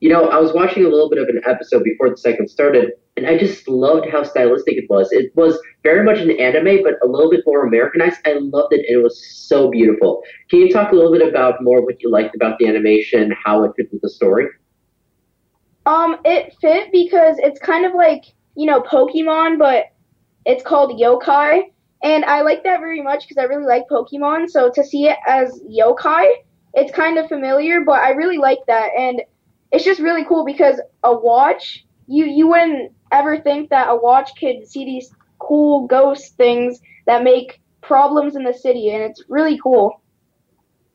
[0.01, 2.93] You know, I was watching a little bit of an episode before the second started,
[3.17, 5.11] and I just loved how stylistic it was.
[5.13, 8.19] It was very much an anime, but a little bit more Americanized.
[8.27, 10.21] I loved it, it was so beautiful.
[10.51, 13.63] Can you talk a little bit about more what you liked about the animation, how
[13.63, 14.49] it fit with the story?
[15.87, 18.25] Um, it fit because it's kind of like
[18.57, 19.85] you know Pokemon, but
[20.45, 21.63] it's called yokai,
[22.03, 24.51] and I like that very much because I really like Pokemon.
[24.51, 26.25] So to see it as yokai,
[26.75, 29.23] it's kind of familiar, but I really like that, and
[29.71, 34.31] it's just really cool because a watch you you wouldn't ever think that a watch
[34.41, 39.59] could see these cool ghost things that make problems in the city, and it's really
[39.63, 40.03] cool.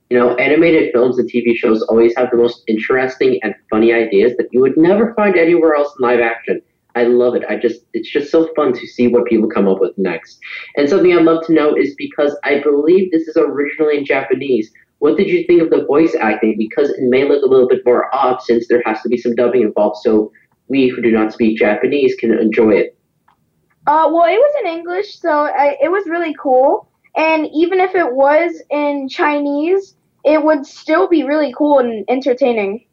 [0.09, 4.33] You know, animated films and TV shows always have the most interesting and funny ideas
[4.37, 6.61] that you would never find anywhere else in live action.
[6.95, 7.43] I love it.
[7.47, 10.37] I just it's just so fun to see what people come up with next.
[10.75, 14.69] And something I'd love to know is because I believe this is originally in Japanese.
[14.99, 16.55] What did you think of the voice acting?
[16.57, 19.35] Because it may look a little bit more odd since there has to be some
[19.35, 20.31] dubbing involved, so
[20.67, 22.97] we who do not speak Japanese can enjoy it.
[23.87, 26.87] Uh, well, it was in English, so I, it was really cool.
[27.15, 32.85] And even if it was in Chinese, it would still be really cool and entertaining.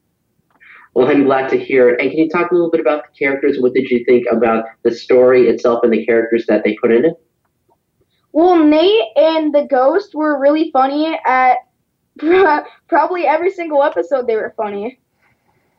[0.94, 2.00] Well, I'm glad to hear it.
[2.00, 3.58] And can you talk a little bit about the characters?
[3.60, 7.04] What did you think about the story itself and the characters that they put in
[7.04, 7.14] it?
[8.32, 11.58] Well, Nate and the ghost were really funny at
[12.88, 14.26] probably every single episode.
[14.26, 14.98] They were funny.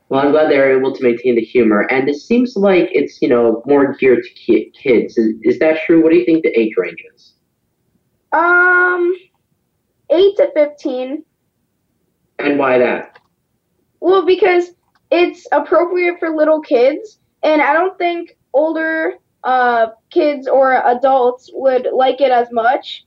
[0.09, 3.29] Well, I'm glad they're able to maintain the humor, and it seems like it's you
[3.29, 5.17] know more geared to ki- kids.
[5.17, 6.03] Is, is that true?
[6.03, 7.33] What do you think the age range is?
[8.31, 9.15] Um,
[10.09, 11.23] eight to fifteen.
[12.39, 13.19] And why that?
[13.99, 14.71] Well, because
[15.11, 21.87] it's appropriate for little kids, and I don't think older uh, kids or adults would
[21.93, 23.05] like it as much,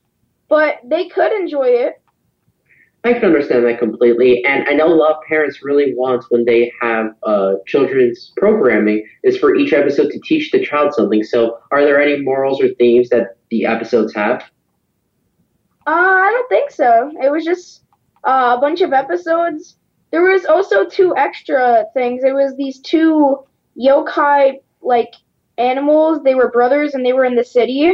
[0.48, 2.01] but they could enjoy it.
[3.04, 6.44] I can understand that completely, and I know a lot of parents really want when
[6.44, 11.24] they have uh, children's programming is for each episode to teach the child something.
[11.24, 14.42] So, are there any morals or themes that the episodes have?
[15.84, 17.10] Uh, I don't think so.
[17.20, 17.82] It was just
[18.22, 19.78] uh, a bunch of episodes.
[20.12, 22.22] There was also two extra things.
[22.22, 23.44] It was these two
[23.76, 25.14] yokai like
[25.58, 26.22] animals.
[26.22, 27.92] They were brothers and they were in the city.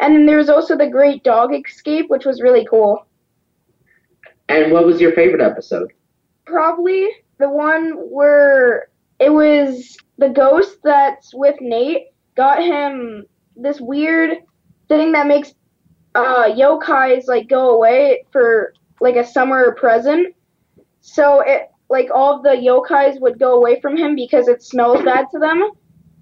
[0.00, 3.06] And then there was also the Great Dog Escape, which was really cool.
[4.50, 5.92] And what was your favorite episode?
[6.44, 8.88] Probably the one where
[9.20, 14.38] it was the ghost that's with Nate got him this weird
[14.88, 15.54] thing that makes
[16.16, 20.34] uh, yokais like go away for like a summer present.
[21.00, 25.26] So it like all the yokais would go away from him because it smells bad
[25.30, 25.70] to them.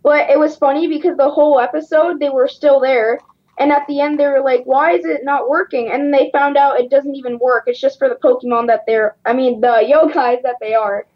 [0.02, 3.20] But it was funny because the whole episode they were still there
[3.58, 5.90] and at the end, they were like, why is it not working?
[5.90, 7.64] And they found out it doesn't even work.
[7.66, 11.06] It's just for the Pokemon that they're, I mean, the yokais that they are.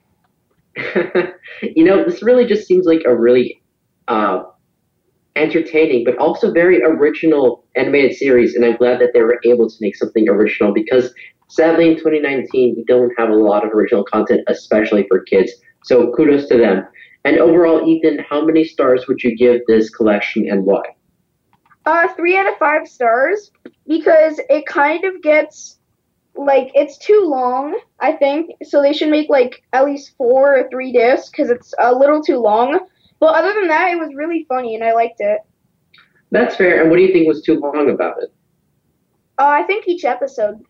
[1.63, 3.63] you know, this really just seems like a really
[4.09, 4.43] uh,
[5.37, 8.55] entertaining, but also very original animated series.
[8.55, 11.13] And I'm glad that they were able to make something original because
[11.49, 15.53] sadly in 2019, we don't have a lot of original content, especially for kids.
[15.85, 16.87] So kudos to them.
[17.25, 20.83] And overall, Ethan, how many stars would you give this collection and why?
[21.85, 23.51] Uh, three out of five stars
[23.89, 25.79] because it kind of gets
[26.35, 27.79] like it's too long.
[28.01, 28.83] I think so.
[28.83, 32.39] They should make like at least four or three discs because it's a little too
[32.39, 32.87] long.
[33.19, 35.41] But other than that, it was really funny and I liked it.
[36.31, 36.81] That's fair.
[36.81, 38.33] And what do you think was too long about it?
[39.39, 40.63] Uh, I think each episode.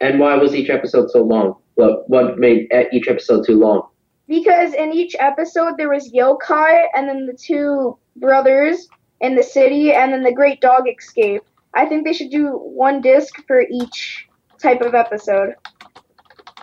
[0.00, 1.56] And why was each episode so long?
[1.74, 3.88] What what made each episode too long?
[4.28, 8.88] Because in each episode there was yokai and then the two brothers
[9.22, 11.42] in the city, and then the Great Dog Escape.
[11.74, 14.28] I think they should do one disc for each
[14.60, 15.54] type of episode.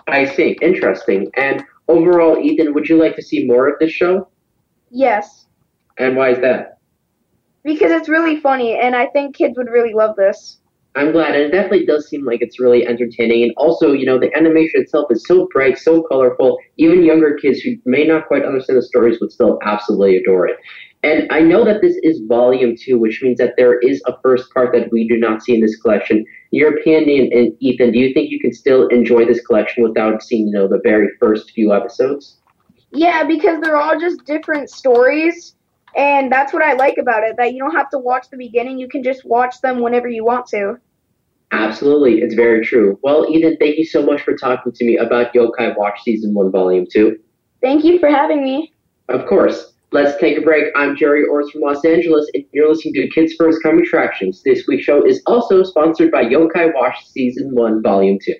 [0.07, 0.57] I see.
[0.62, 1.32] Interesting.
[1.36, 4.28] And overall, Ethan, would you like to see more of this show?
[4.91, 5.47] Yes.
[5.97, 6.80] And why is that?
[7.64, 10.60] Because it's really funny, and I think kids would really love this.
[10.95, 13.43] I'm glad, and it definitely does seem like it's really entertaining.
[13.43, 16.57] And also, you know, the animation itself is so bright, so colorful.
[16.78, 20.57] Even younger kids who may not quite understand the stories would still absolutely adore it.
[21.02, 24.54] And I know that this is volume two, which means that there is a first
[24.54, 26.26] part that we do not see in this collection.
[26.52, 30.47] Your opinion, and Ethan, do you think you can still enjoy this collection without seeing,
[30.47, 32.38] you know, the very first few episodes?
[32.91, 35.56] Yeah, because they're all just different stories,
[35.95, 37.38] and that's what I like about it.
[37.38, 40.26] That you don't have to watch the beginning; you can just watch them whenever you
[40.26, 40.80] want to.
[41.52, 43.00] Absolutely, it's very true.
[43.04, 46.52] Well, Ethan, thank you so much for talking to me about Yokai Watch Season 1,
[46.52, 47.18] Volume 2.
[47.62, 48.74] Thank you for having me.
[49.08, 49.69] Of course.
[49.92, 50.66] Let's take a break.
[50.76, 54.44] I'm Jerry Orrs from Los Angeles, and you're listening to Kids First Coming Attractions.
[54.46, 58.36] This week's show is also sponsored by Yokai Watch Season 1, Volume 2.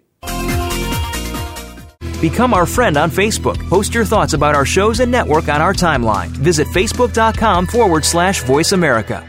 [2.22, 3.58] Become our friend on Facebook.
[3.70, 6.28] Post your thoughts about our shows and network on our timeline.
[6.28, 9.29] Visit facebook.com forward slash voice America.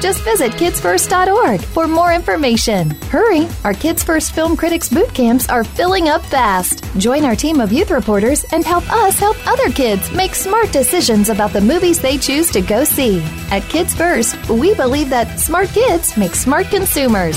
[0.00, 2.90] Just visit kidsfirst.org for more information.
[3.10, 3.48] Hurry!
[3.64, 6.84] Our Kids First Film Critics boot camps are filling up fast.
[6.98, 11.28] Join our team of youth reporters and help us help other kids make smart decisions
[11.28, 13.22] about the movies they choose to go see.
[13.50, 17.36] At Kids First, we believe that smart kids make smart consumers.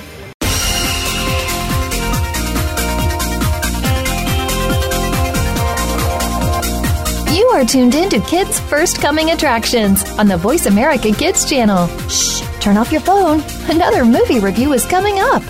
[7.61, 11.85] Are tuned in to Kids First Coming Attractions on the Voice America Kids channel.
[12.09, 13.43] Shh, turn off your phone.
[13.69, 15.43] Another movie review is coming up.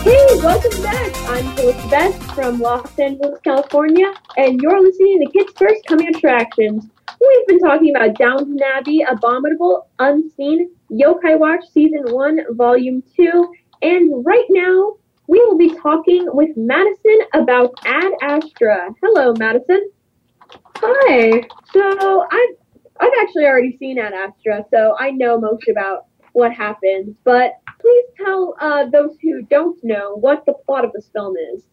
[0.00, 1.14] Hey, welcome back.
[1.28, 6.84] I'm Phyllis Best from Los Angeles, California, and you're listening to Kids First Coming Attractions.
[7.20, 14.26] We've been talking about Downton Abbey, Abominable, Unseen, Yokai Watch Season 1, Volume 2, and
[14.26, 14.94] right now
[15.28, 18.92] we will be talking with Madison about Ad Astra.
[19.00, 19.92] Hello, Madison.
[20.80, 21.42] Hi.
[21.72, 22.56] So I've
[23.00, 27.16] I've actually already seen Ad Astra, so I know most about what happens.
[27.24, 31.64] But please tell uh, those who don't know what the plot of this film is.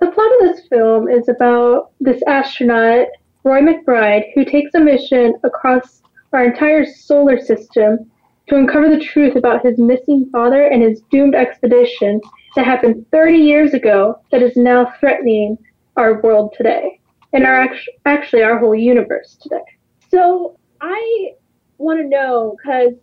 [0.00, 3.08] The plot of this film is about this astronaut,
[3.44, 6.02] Roy McBride, who takes a mission across
[6.34, 8.10] our entire solar system
[8.48, 12.20] to uncover the truth about his missing father and his doomed expedition
[12.54, 15.56] that happened 30 years ago that is now threatening
[15.96, 16.98] our world today
[17.32, 19.64] and our act- actually our whole universe today.
[20.10, 21.32] So I
[21.78, 22.94] want to know because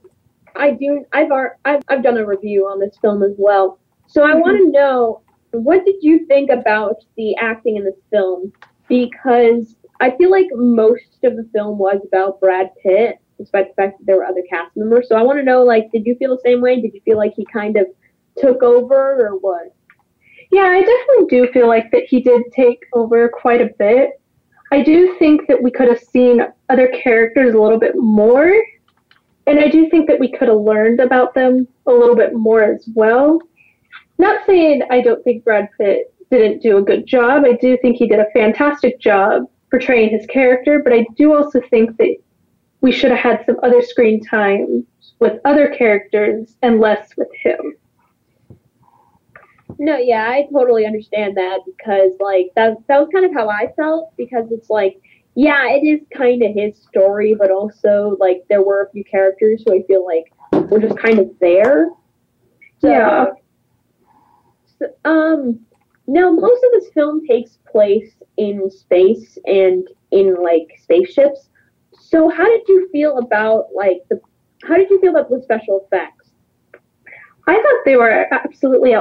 [0.55, 1.05] I do.
[1.13, 3.79] I've, ar- I've I've done a review on this film as well.
[4.07, 4.71] So I want to mm-hmm.
[4.71, 5.21] know
[5.51, 8.51] what did you think about the acting in this film?
[8.87, 13.99] Because I feel like most of the film was about Brad Pitt, despite the fact
[13.99, 15.07] that there were other cast members.
[15.07, 16.81] So I want to know, like, did you feel the same way?
[16.81, 17.87] Did you feel like he kind of
[18.37, 19.73] took over, or what?
[20.55, 24.21] Yeah, I definitely do feel like that he did take over quite a bit.
[24.71, 28.53] I do think that we could have seen other characters a little bit more.
[29.47, 32.63] And I do think that we could have learned about them a little bit more
[32.63, 33.41] as well.
[34.17, 37.43] Not saying I don't think Brad Pitt didn't do a good job.
[37.43, 41.59] I do think he did a fantastic job portraying his character, but I do also
[41.69, 42.15] think that
[42.79, 44.87] we should have had some other screen time
[45.19, 47.75] with other characters and less with him.
[49.77, 53.71] No, yeah, I totally understand that because like that that was kind of how I
[53.75, 55.01] felt because it's like
[55.35, 59.63] yeah, it is kind of his story, but also like there were a few characters
[59.65, 60.31] who I feel like
[60.71, 61.89] were just kind of there.
[62.79, 63.25] So, Yeah.
[64.79, 65.59] so, um,
[66.07, 71.49] now most of this film takes place in space and in like spaceships.
[71.99, 74.21] So how did you feel about like the
[74.63, 76.29] how did you feel about the special effects?
[77.47, 78.95] I thought they were absolutely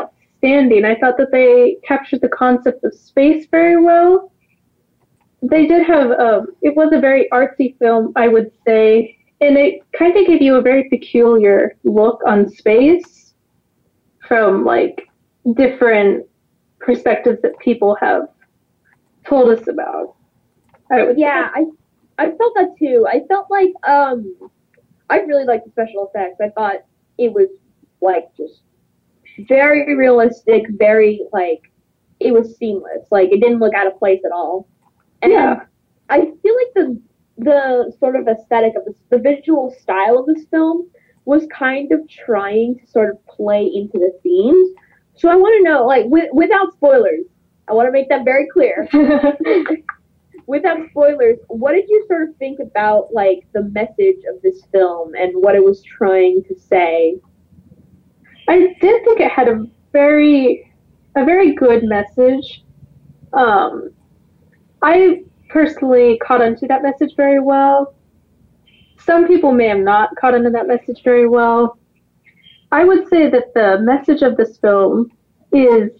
[0.44, 0.84] outstanding.
[0.84, 4.32] I thought that they captured the concept of space very well.
[5.42, 9.80] They did have, um, it was a very artsy film, I would say, and it
[9.92, 13.34] kind of gave you a very peculiar look on space
[14.26, 15.06] from like
[15.54, 16.26] different
[16.80, 18.28] perspectives that people have
[19.26, 20.14] told us about.
[20.90, 21.64] I Yeah, I
[22.18, 23.06] I felt that too.
[23.10, 24.34] I felt like um
[25.10, 26.40] I really liked the special effects.
[26.40, 26.76] I thought
[27.18, 27.48] it was
[28.00, 28.62] like just
[29.48, 31.70] very realistic, very like
[32.20, 33.06] it was seamless.
[33.10, 34.68] Like it didn't look out of place at all.
[35.22, 35.64] And Yeah.
[36.10, 37.00] I feel like the
[37.38, 40.88] the sort of aesthetic of this, the visual style of this film
[41.24, 44.70] was kind of trying to sort of play into the themes.
[45.14, 47.24] So I want to know, like, with, without spoilers,
[47.68, 48.88] I want to make that very clear.
[50.46, 55.14] without spoilers, what did you sort of think about like the message of this film
[55.14, 57.18] and what it was trying to say?
[58.48, 60.70] I did think it had a very,
[61.16, 62.64] a very good message.
[63.32, 63.90] Um,
[64.82, 67.94] I personally caught onto that message very well.
[68.98, 71.78] Some people may have not caught onto that message very well.
[72.72, 75.10] I would say that the message of this film
[75.52, 75.90] is,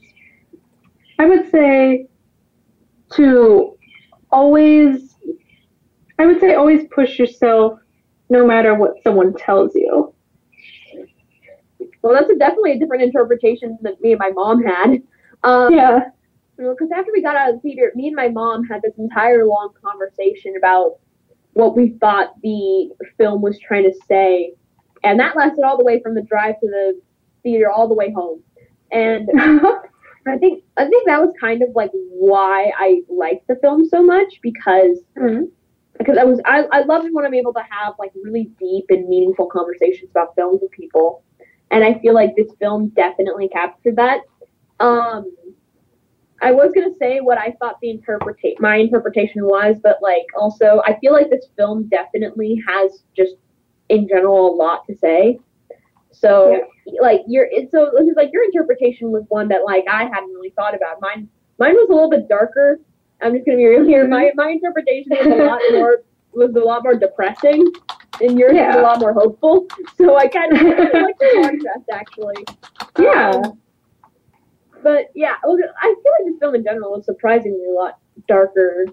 [1.19, 2.09] I would say,
[3.13, 3.77] to
[4.31, 5.17] always,
[6.19, 7.79] I would say, always push yourself
[8.31, 10.14] no matter what someone tells you.
[12.05, 15.03] Well, that's a, definitely a different interpretation than me and my mom had.
[15.43, 16.01] Um, Yeah.
[16.57, 19.45] Because after we got out of the theater, me and my mom had this entire
[19.47, 20.99] long conversation about
[21.55, 24.53] what we thought the film was trying to say,
[25.03, 27.01] and that lasted all the way from the drive to the
[27.43, 28.41] theater all the way home.
[28.93, 29.29] And
[30.27, 34.03] I think I think that was kind of like why I liked the film so
[34.03, 35.51] much because Mhm.
[35.99, 38.87] because I was I, I love it when I'm able to have like really deep
[38.91, 41.23] and meaningful conversations about films with people.
[41.75, 44.21] And I feel like this film definitely captured that.
[44.81, 45.31] Um
[46.41, 50.83] I was gonna say what I thought the interpretate my interpretation was, but like also
[50.87, 53.35] I feel like this film definitely has just
[53.89, 55.39] in general a lot to say.
[56.13, 56.61] So
[57.01, 60.51] like your it's so it's like your interpretation was one that like I hadn't really
[60.51, 61.01] thought about.
[61.01, 62.79] Mine mine was a little bit darker.
[63.21, 64.07] I'm just gonna be real here.
[64.07, 66.03] My my interpretation was a lot more
[66.33, 67.67] was a lot more depressing,
[68.21, 68.81] and yours Yeah.
[68.81, 69.67] a lot more hopeful.
[69.97, 72.45] So I kind of like the contrast actually.
[72.99, 73.31] Yeah.
[73.31, 73.59] Um,
[74.83, 77.99] but yeah, look, I feel like this film in general was surprisingly a lot
[78.29, 78.87] darker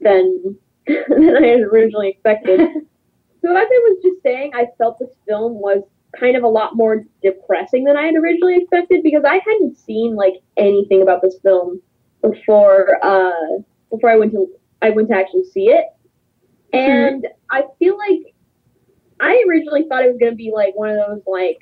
[0.00, 0.56] than
[0.86, 2.60] than I had originally expected.
[3.42, 5.82] so as I was just saying, I felt this film was
[6.18, 10.14] kind of a lot more depressing than I had originally expected because I hadn't seen
[10.14, 11.80] like anything about this film
[12.22, 13.58] before uh,
[13.90, 14.46] before I went to
[14.82, 15.86] I went to actually see it,
[16.72, 18.33] and I feel like
[19.20, 21.58] I originally thought it was gonna be like one of those like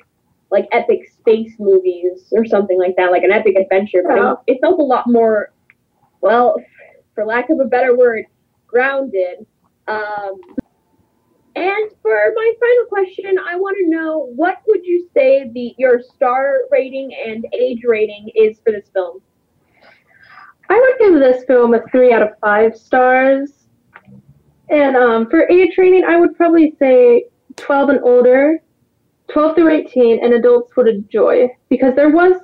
[0.51, 4.03] like epic space movies or something like that, like an epic adventure.
[4.05, 4.33] But Yeah.
[4.47, 5.51] it, it felt a lot more,
[6.21, 6.55] well,
[7.15, 8.25] for lack of a better word,
[8.67, 9.45] grounded.
[9.87, 10.39] Um,
[11.55, 16.01] and for my final question, I want to know what would you say the your
[16.01, 19.21] star rating and age rating is for this film?
[20.69, 23.67] I would give this film a three out of five stars.
[24.69, 27.25] And um, for age rating, I would probably say
[27.57, 28.59] 12 and older,
[29.31, 32.39] 12 through 18, and adults would enjoy because there was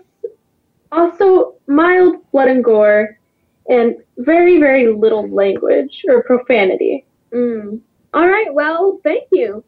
[0.92, 3.20] also mild blood and gore
[3.70, 7.06] and very, very little language or profanity.
[7.34, 7.80] Mm.
[8.14, 9.64] All right, well, thank you.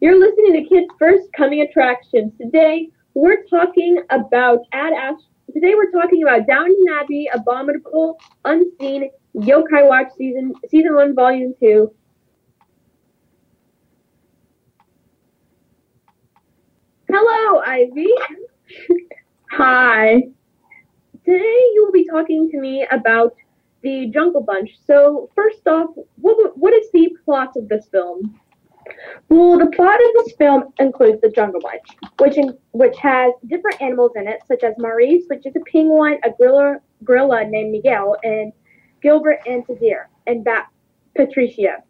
[0.00, 2.32] You're listening to Kids First Coming Attractions.
[2.40, 5.20] Today, we're talking about Ad Ash.
[5.52, 11.92] Today, we're talking about Downton Abbey, Abominable, Unseen, Yokai Watch Season Season 1, Volume 2.
[17.12, 18.06] Hello, Ivy.
[19.50, 20.22] Hi.
[21.24, 23.34] Today, you will be talking to me about
[23.82, 24.70] the Jungle Bunch.
[24.86, 25.90] So, first off,
[26.20, 28.38] what, what is the plot of this film?
[29.28, 31.82] Well, the plot of this film includes the Jungle Bunch,
[32.20, 36.20] which in, which has different animals in it, such as Maurice, which is a penguin,
[36.22, 38.52] a gorilla, gorilla named Miguel, and
[39.02, 40.68] Gilbert and Tazir, and Bat
[41.16, 41.82] Patricia.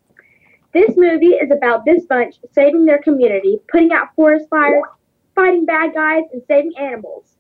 [0.73, 4.85] This movie is about this bunch saving their community, putting out forest fires,
[5.41, 7.37] fighting bad guys, and saving animals.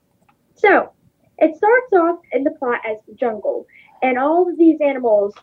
[0.54, 0.92] So,
[1.36, 3.66] it starts off in the plot as the jungle,
[4.02, 5.34] and all of these animals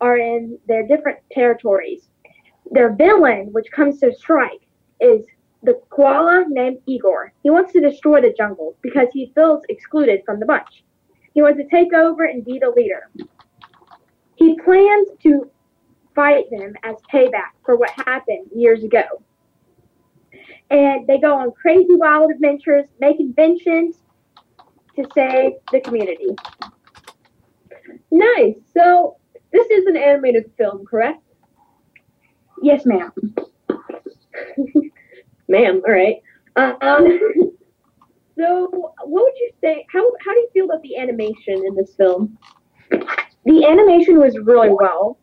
[0.00, 2.08] are in their different territories.
[2.70, 4.60] Their villain, which comes to strike,
[5.00, 5.24] is
[5.64, 7.32] the koala named Igor.
[7.42, 10.84] He wants to destroy the jungle because he feels excluded from the bunch.
[11.34, 13.10] He wants to take over and be the leader.
[14.36, 15.50] He plans to
[16.14, 19.02] fight them as payback for what happened years ago.
[20.70, 23.96] And they go on crazy wild adventures, make inventions
[24.96, 26.34] to save the community.
[28.10, 28.56] Nice.
[28.72, 29.16] So,
[29.52, 31.22] this is an animated film, correct?
[32.62, 33.12] Yes, ma'am.
[35.48, 36.16] Ma'am, all right.
[36.56, 36.76] Um,
[38.38, 38.68] so,
[39.04, 39.84] what would you say?
[39.92, 42.38] How how do you feel about the animation in this film?
[42.90, 45.18] The animation was really well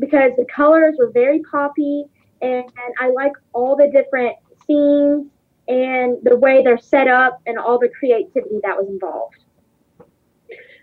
[0.00, 2.04] because the colors were very poppy
[2.40, 4.34] and, and I like all the different
[4.66, 5.26] scenes
[5.68, 9.36] and the way they're set up and all the creativity that was involved.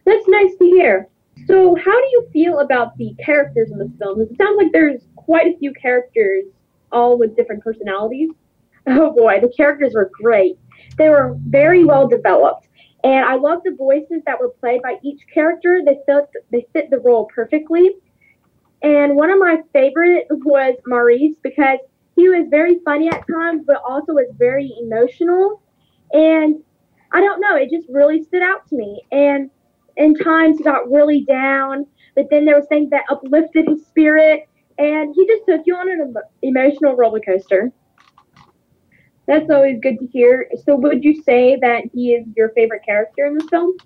[0.06, 1.08] That's nice to hear.
[1.46, 4.22] So, how do you feel about the characters in this film?
[4.22, 6.46] It sounds like there's quite a few characters,
[6.92, 8.30] all with different personalities.
[8.88, 10.58] Oh boy, the characters were great.
[10.98, 12.68] They were very well developed.
[13.04, 15.82] And I love the voices that were played by each character.
[15.86, 17.92] They fit they fit the role perfectly.
[18.82, 21.80] And one of my favorite was Maurice because
[22.20, 25.62] he was very funny at times, but also was very emotional.
[26.12, 26.62] And
[27.14, 29.02] I don't know, it just really stood out to me.
[29.12, 29.50] And
[29.96, 34.48] in times he got really down, but then there was things that uplifted his spirit,
[34.78, 37.72] and he just took you on an emotional roller coaster.
[39.28, 40.50] That's always good to hear.
[40.66, 43.78] So, would you say that he is your favorite character in this film?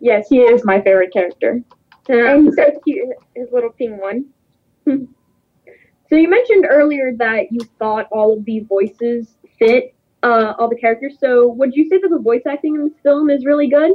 [0.00, 1.62] Yes, he is my favorite character.
[2.08, 4.26] And he's so cute, his little penguin.
[6.08, 10.76] So you mentioned earlier that you thought all of the voices fit uh, all the
[10.76, 11.16] characters.
[11.20, 13.92] So would you say that the voice acting in this film is really good?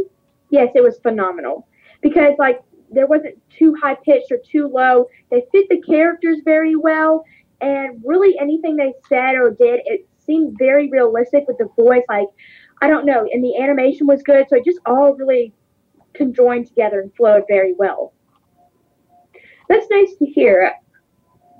[0.50, 1.68] Yes, it was phenomenal
[2.02, 5.08] because like there wasn't too high pitched or too low.
[5.30, 7.24] They fit the characters very well,
[7.62, 12.04] and really anything they said or did, it seemed very realistic with the voice.
[12.10, 12.28] Like
[12.82, 15.54] I don't know, and the animation was good, so it just all really
[16.14, 18.14] conjoined together and flowed very well.
[19.70, 20.74] That's nice to hear.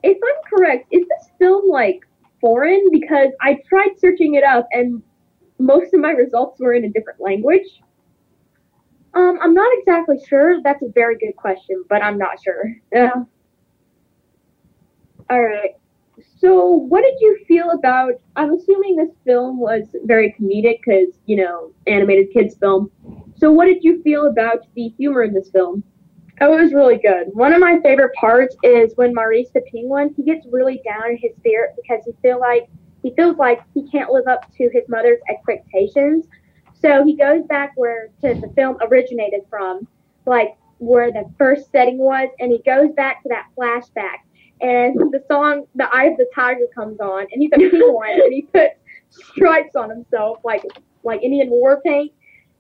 [0.04, 2.02] If I'm correct, is this film like
[2.40, 2.90] foreign?
[2.92, 5.02] Because I tried searching it up and
[5.60, 7.82] most of my results were in a different language.
[9.14, 10.62] Um, I'm not exactly sure.
[10.64, 12.76] That's a very good question, but I'm not sure.
[12.94, 13.12] Yeah.
[15.30, 15.72] All right.
[16.38, 18.14] So, what did you feel about?
[18.36, 22.92] I'm assuming this film was very comedic because you know animated kids film.
[23.36, 25.84] So, what did you feel about the humor in this film?
[26.42, 27.28] Oh, it was really good.
[27.34, 31.18] One of my favorite parts is when Maurice the penguin he gets really down in
[31.18, 32.68] his spirit because he feel like
[33.04, 36.26] he feels like he can't live up to his mother's expectations.
[36.74, 39.88] So he goes back where to the film originated from,
[40.26, 44.22] like where the first setting was, and he goes back to that flashback.
[44.62, 48.34] And the song "The Eye of the Tiger" comes on, and he's a penguin, and
[48.34, 48.80] he puts
[49.12, 50.64] stripes on himself, like
[51.04, 52.12] like Indian war paint,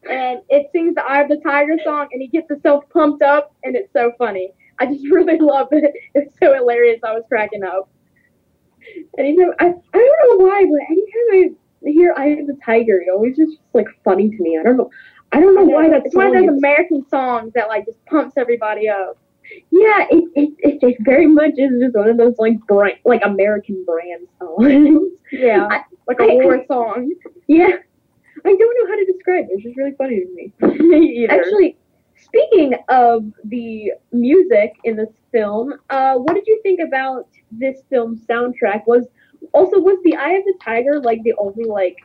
[0.09, 3.53] and it sings the "Eye of the Tiger" song, and he gets himself pumped up,
[3.63, 4.51] and it's so funny.
[4.79, 5.93] I just really love it.
[6.15, 6.99] It's so hilarious.
[7.03, 7.89] I was cracking up.
[9.17, 13.09] Anytime I, I don't know why, but anytime I hear "Eye of the Tiger," it
[13.13, 14.57] always just like funny to me.
[14.59, 14.89] I don't know.
[15.31, 18.33] I don't know why that's It's one of those American songs that like just pumps
[18.37, 19.17] everybody up.
[19.69, 23.21] Yeah, it, it, it, it very much is just one of those like brand, like
[23.23, 25.11] American brand songs.
[25.31, 27.13] Yeah, I- like a I- war song.
[27.47, 27.77] Yeah,
[28.45, 29.49] I don't know how to describe it.
[29.51, 30.53] It's just really funny to me.
[30.79, 31.33] Me either.
[31.33, 31.77] Actually,
[32.15, 38.21] speaking of the music in this film, uh, what did you think about this film's
[38.25, 38.83] soundtrack?
[38.87, 39.07] Was
[39.53, 41.97] also was the Eye of the Tiger like the only like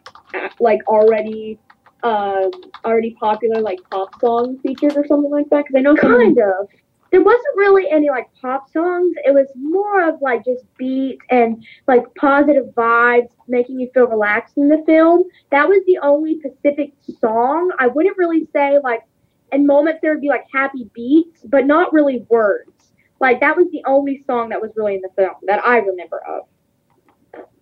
[0.58, 1.58] like already
[2.02, 2.50] um
[2.84, 5.64] already popular like pop song featured or something like that?
[5.66, 6.68] Because I know kind of.
[7.12, 9.14] There wasn't really any like pop songs.
[9.24, 14.56] It was more of like just beats and like positive vibes, making you feel relaxed
[14.56, 15.24] in the film.
[15.50, 17.70] That was the only Pacific song.
[17.78, 19.02] I wouldn't really say like
[19.52, 22.70] in moments there would be like happy beats, but not really words.
[23.20, 26.20] Like that was the only song that was really in the film that I remember
[26.26, 26.48] of.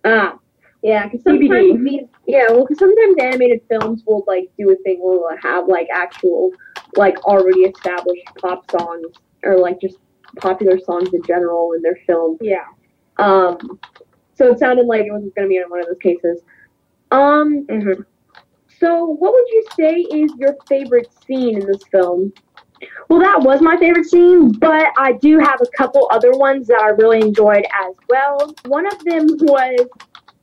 [0.03, 0.37] Ah,
[0.81, 4.99] yeah, because sometimes these, yeah, well, because sometimes animated films will like do a thing
[5.01, 6.51] where they'll have like actual,
[6.95, 9.07] like already established pop songs
[9.45, 9.97] or like just
[10.37, 12.37] popular songs in general in their film.
[12.41, 12.65] Yeah.
[13.17, 13.79] Um,
[14.33, 16.41] so it sounded like it was going to be in one of those cases.
[17.11, 17.65] Um,
[18.79, 22.33] so what would you say is your favorite scene in this film?
[23.07, 26.81] Well, that was my favorite scene, but I do have a couple other ones that
[26.81, 28.53] I really enjoyed as well.
[28.65, 29.87] One of them was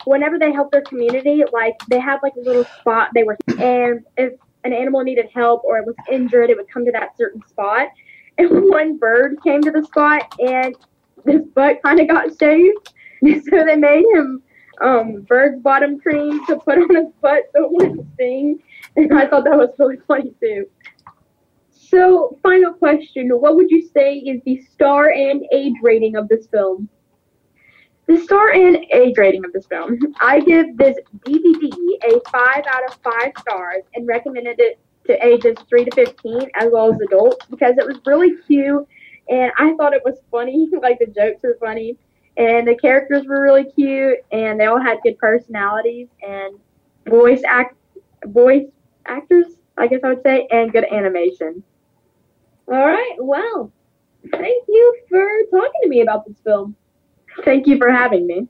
[0.06, 4.00] whenever they helped their community, like they had like a little spot they were, and
[4.16, 4.32] if
[4.64, 7.88] an animal needed help or it was injured, it would come to that certain spot.
[8.38, 10.74] And one bird came to the spot, and
[11.24, 12.92] this butt kind of got shaved,
[13.50, 14.42] so they made him
[14.80, 18.62] um, bird's bottom cream to put on his butt so it wouldn't sting.
[18.94, 20.66] And I thought that was really funny too.
[21.70, 26.46] So, final question: What would you say is the star and age rating of this
[26.48, 26.90] film?
[28.06, 29.98] The star and age rating of this film.
[30.20, 31.70] I give this DVD
[32.04, 36.70] a 5 out of 5 stars and recommended it to ages 3 to 15 as
[36.72, 38.86] well as adults because it was really cute
[39.28, 40.68] and I thought it was funny.
[40.82, 41.96] like the jokes were funny
[42.36, 46.58] and the characters were really cute and they all had good personalities and
[47.08, 47.76] voice act
[48.26, 48.66] voice
[49.06, 49.46] actors,
[49.76, 51.62] I guess I would say, and good animation.
[52.68, 53.16] All right.
[53.18, 53.72] Well,
[54.30, 56.76] thank you for talking to me about this film.
[57.44, 58.46] Thank you for having me.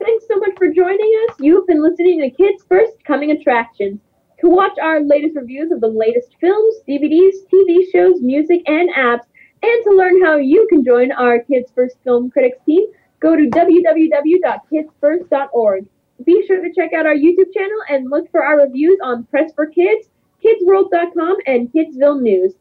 [0.00, 1.36] Thanks so much for joining us.
[1.40, 4.00] You've been listening to Kids First Coming Attractions.
[4.40, 9.24] To watch our latest reviews of the latest films, DVDs, TV shows, music, and apps,
[9.62, 12.86] and to learn how you can join our Kids First Film Critics team,
[13.18, 15.86] go to www.kidsfirst.org.
[16.24, 19.52] Be sure to check out our YouTube channel and look for our reviews on Press
[19.56, 20.08] for Kids,
[20.44, 22.54] KidsWorld.com, and Kidsville News.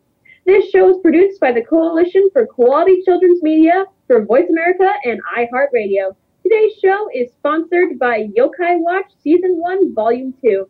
[0.47, 5.21] This show is produced by the Coalition for Quality Children's Media for Voice America and
[5.37, 6.15] iHeartRadio.
[6.41, 10.67] Today's show is sponsored by Yokai Watch Season 1, Volume 2.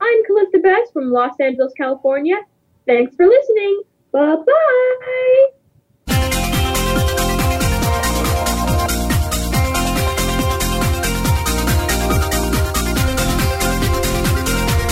[0.00, 2.36] I'm Callista Best from Los Angeles, California.
[2.86, 3.82] Thanks for listening.
[4.12, 5.48] Bye bye.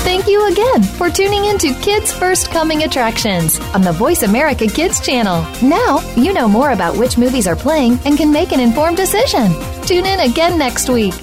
[0.04, 4.66] Thank you again for tuning in to Kids First Coming Attractions on the Voice America
[4.66, 5.42] Kids channel.
[5.62, 9.52] Now you know more about which movies are playing and can make an informed decision.
[9.82, 11.14] Tune in again next week.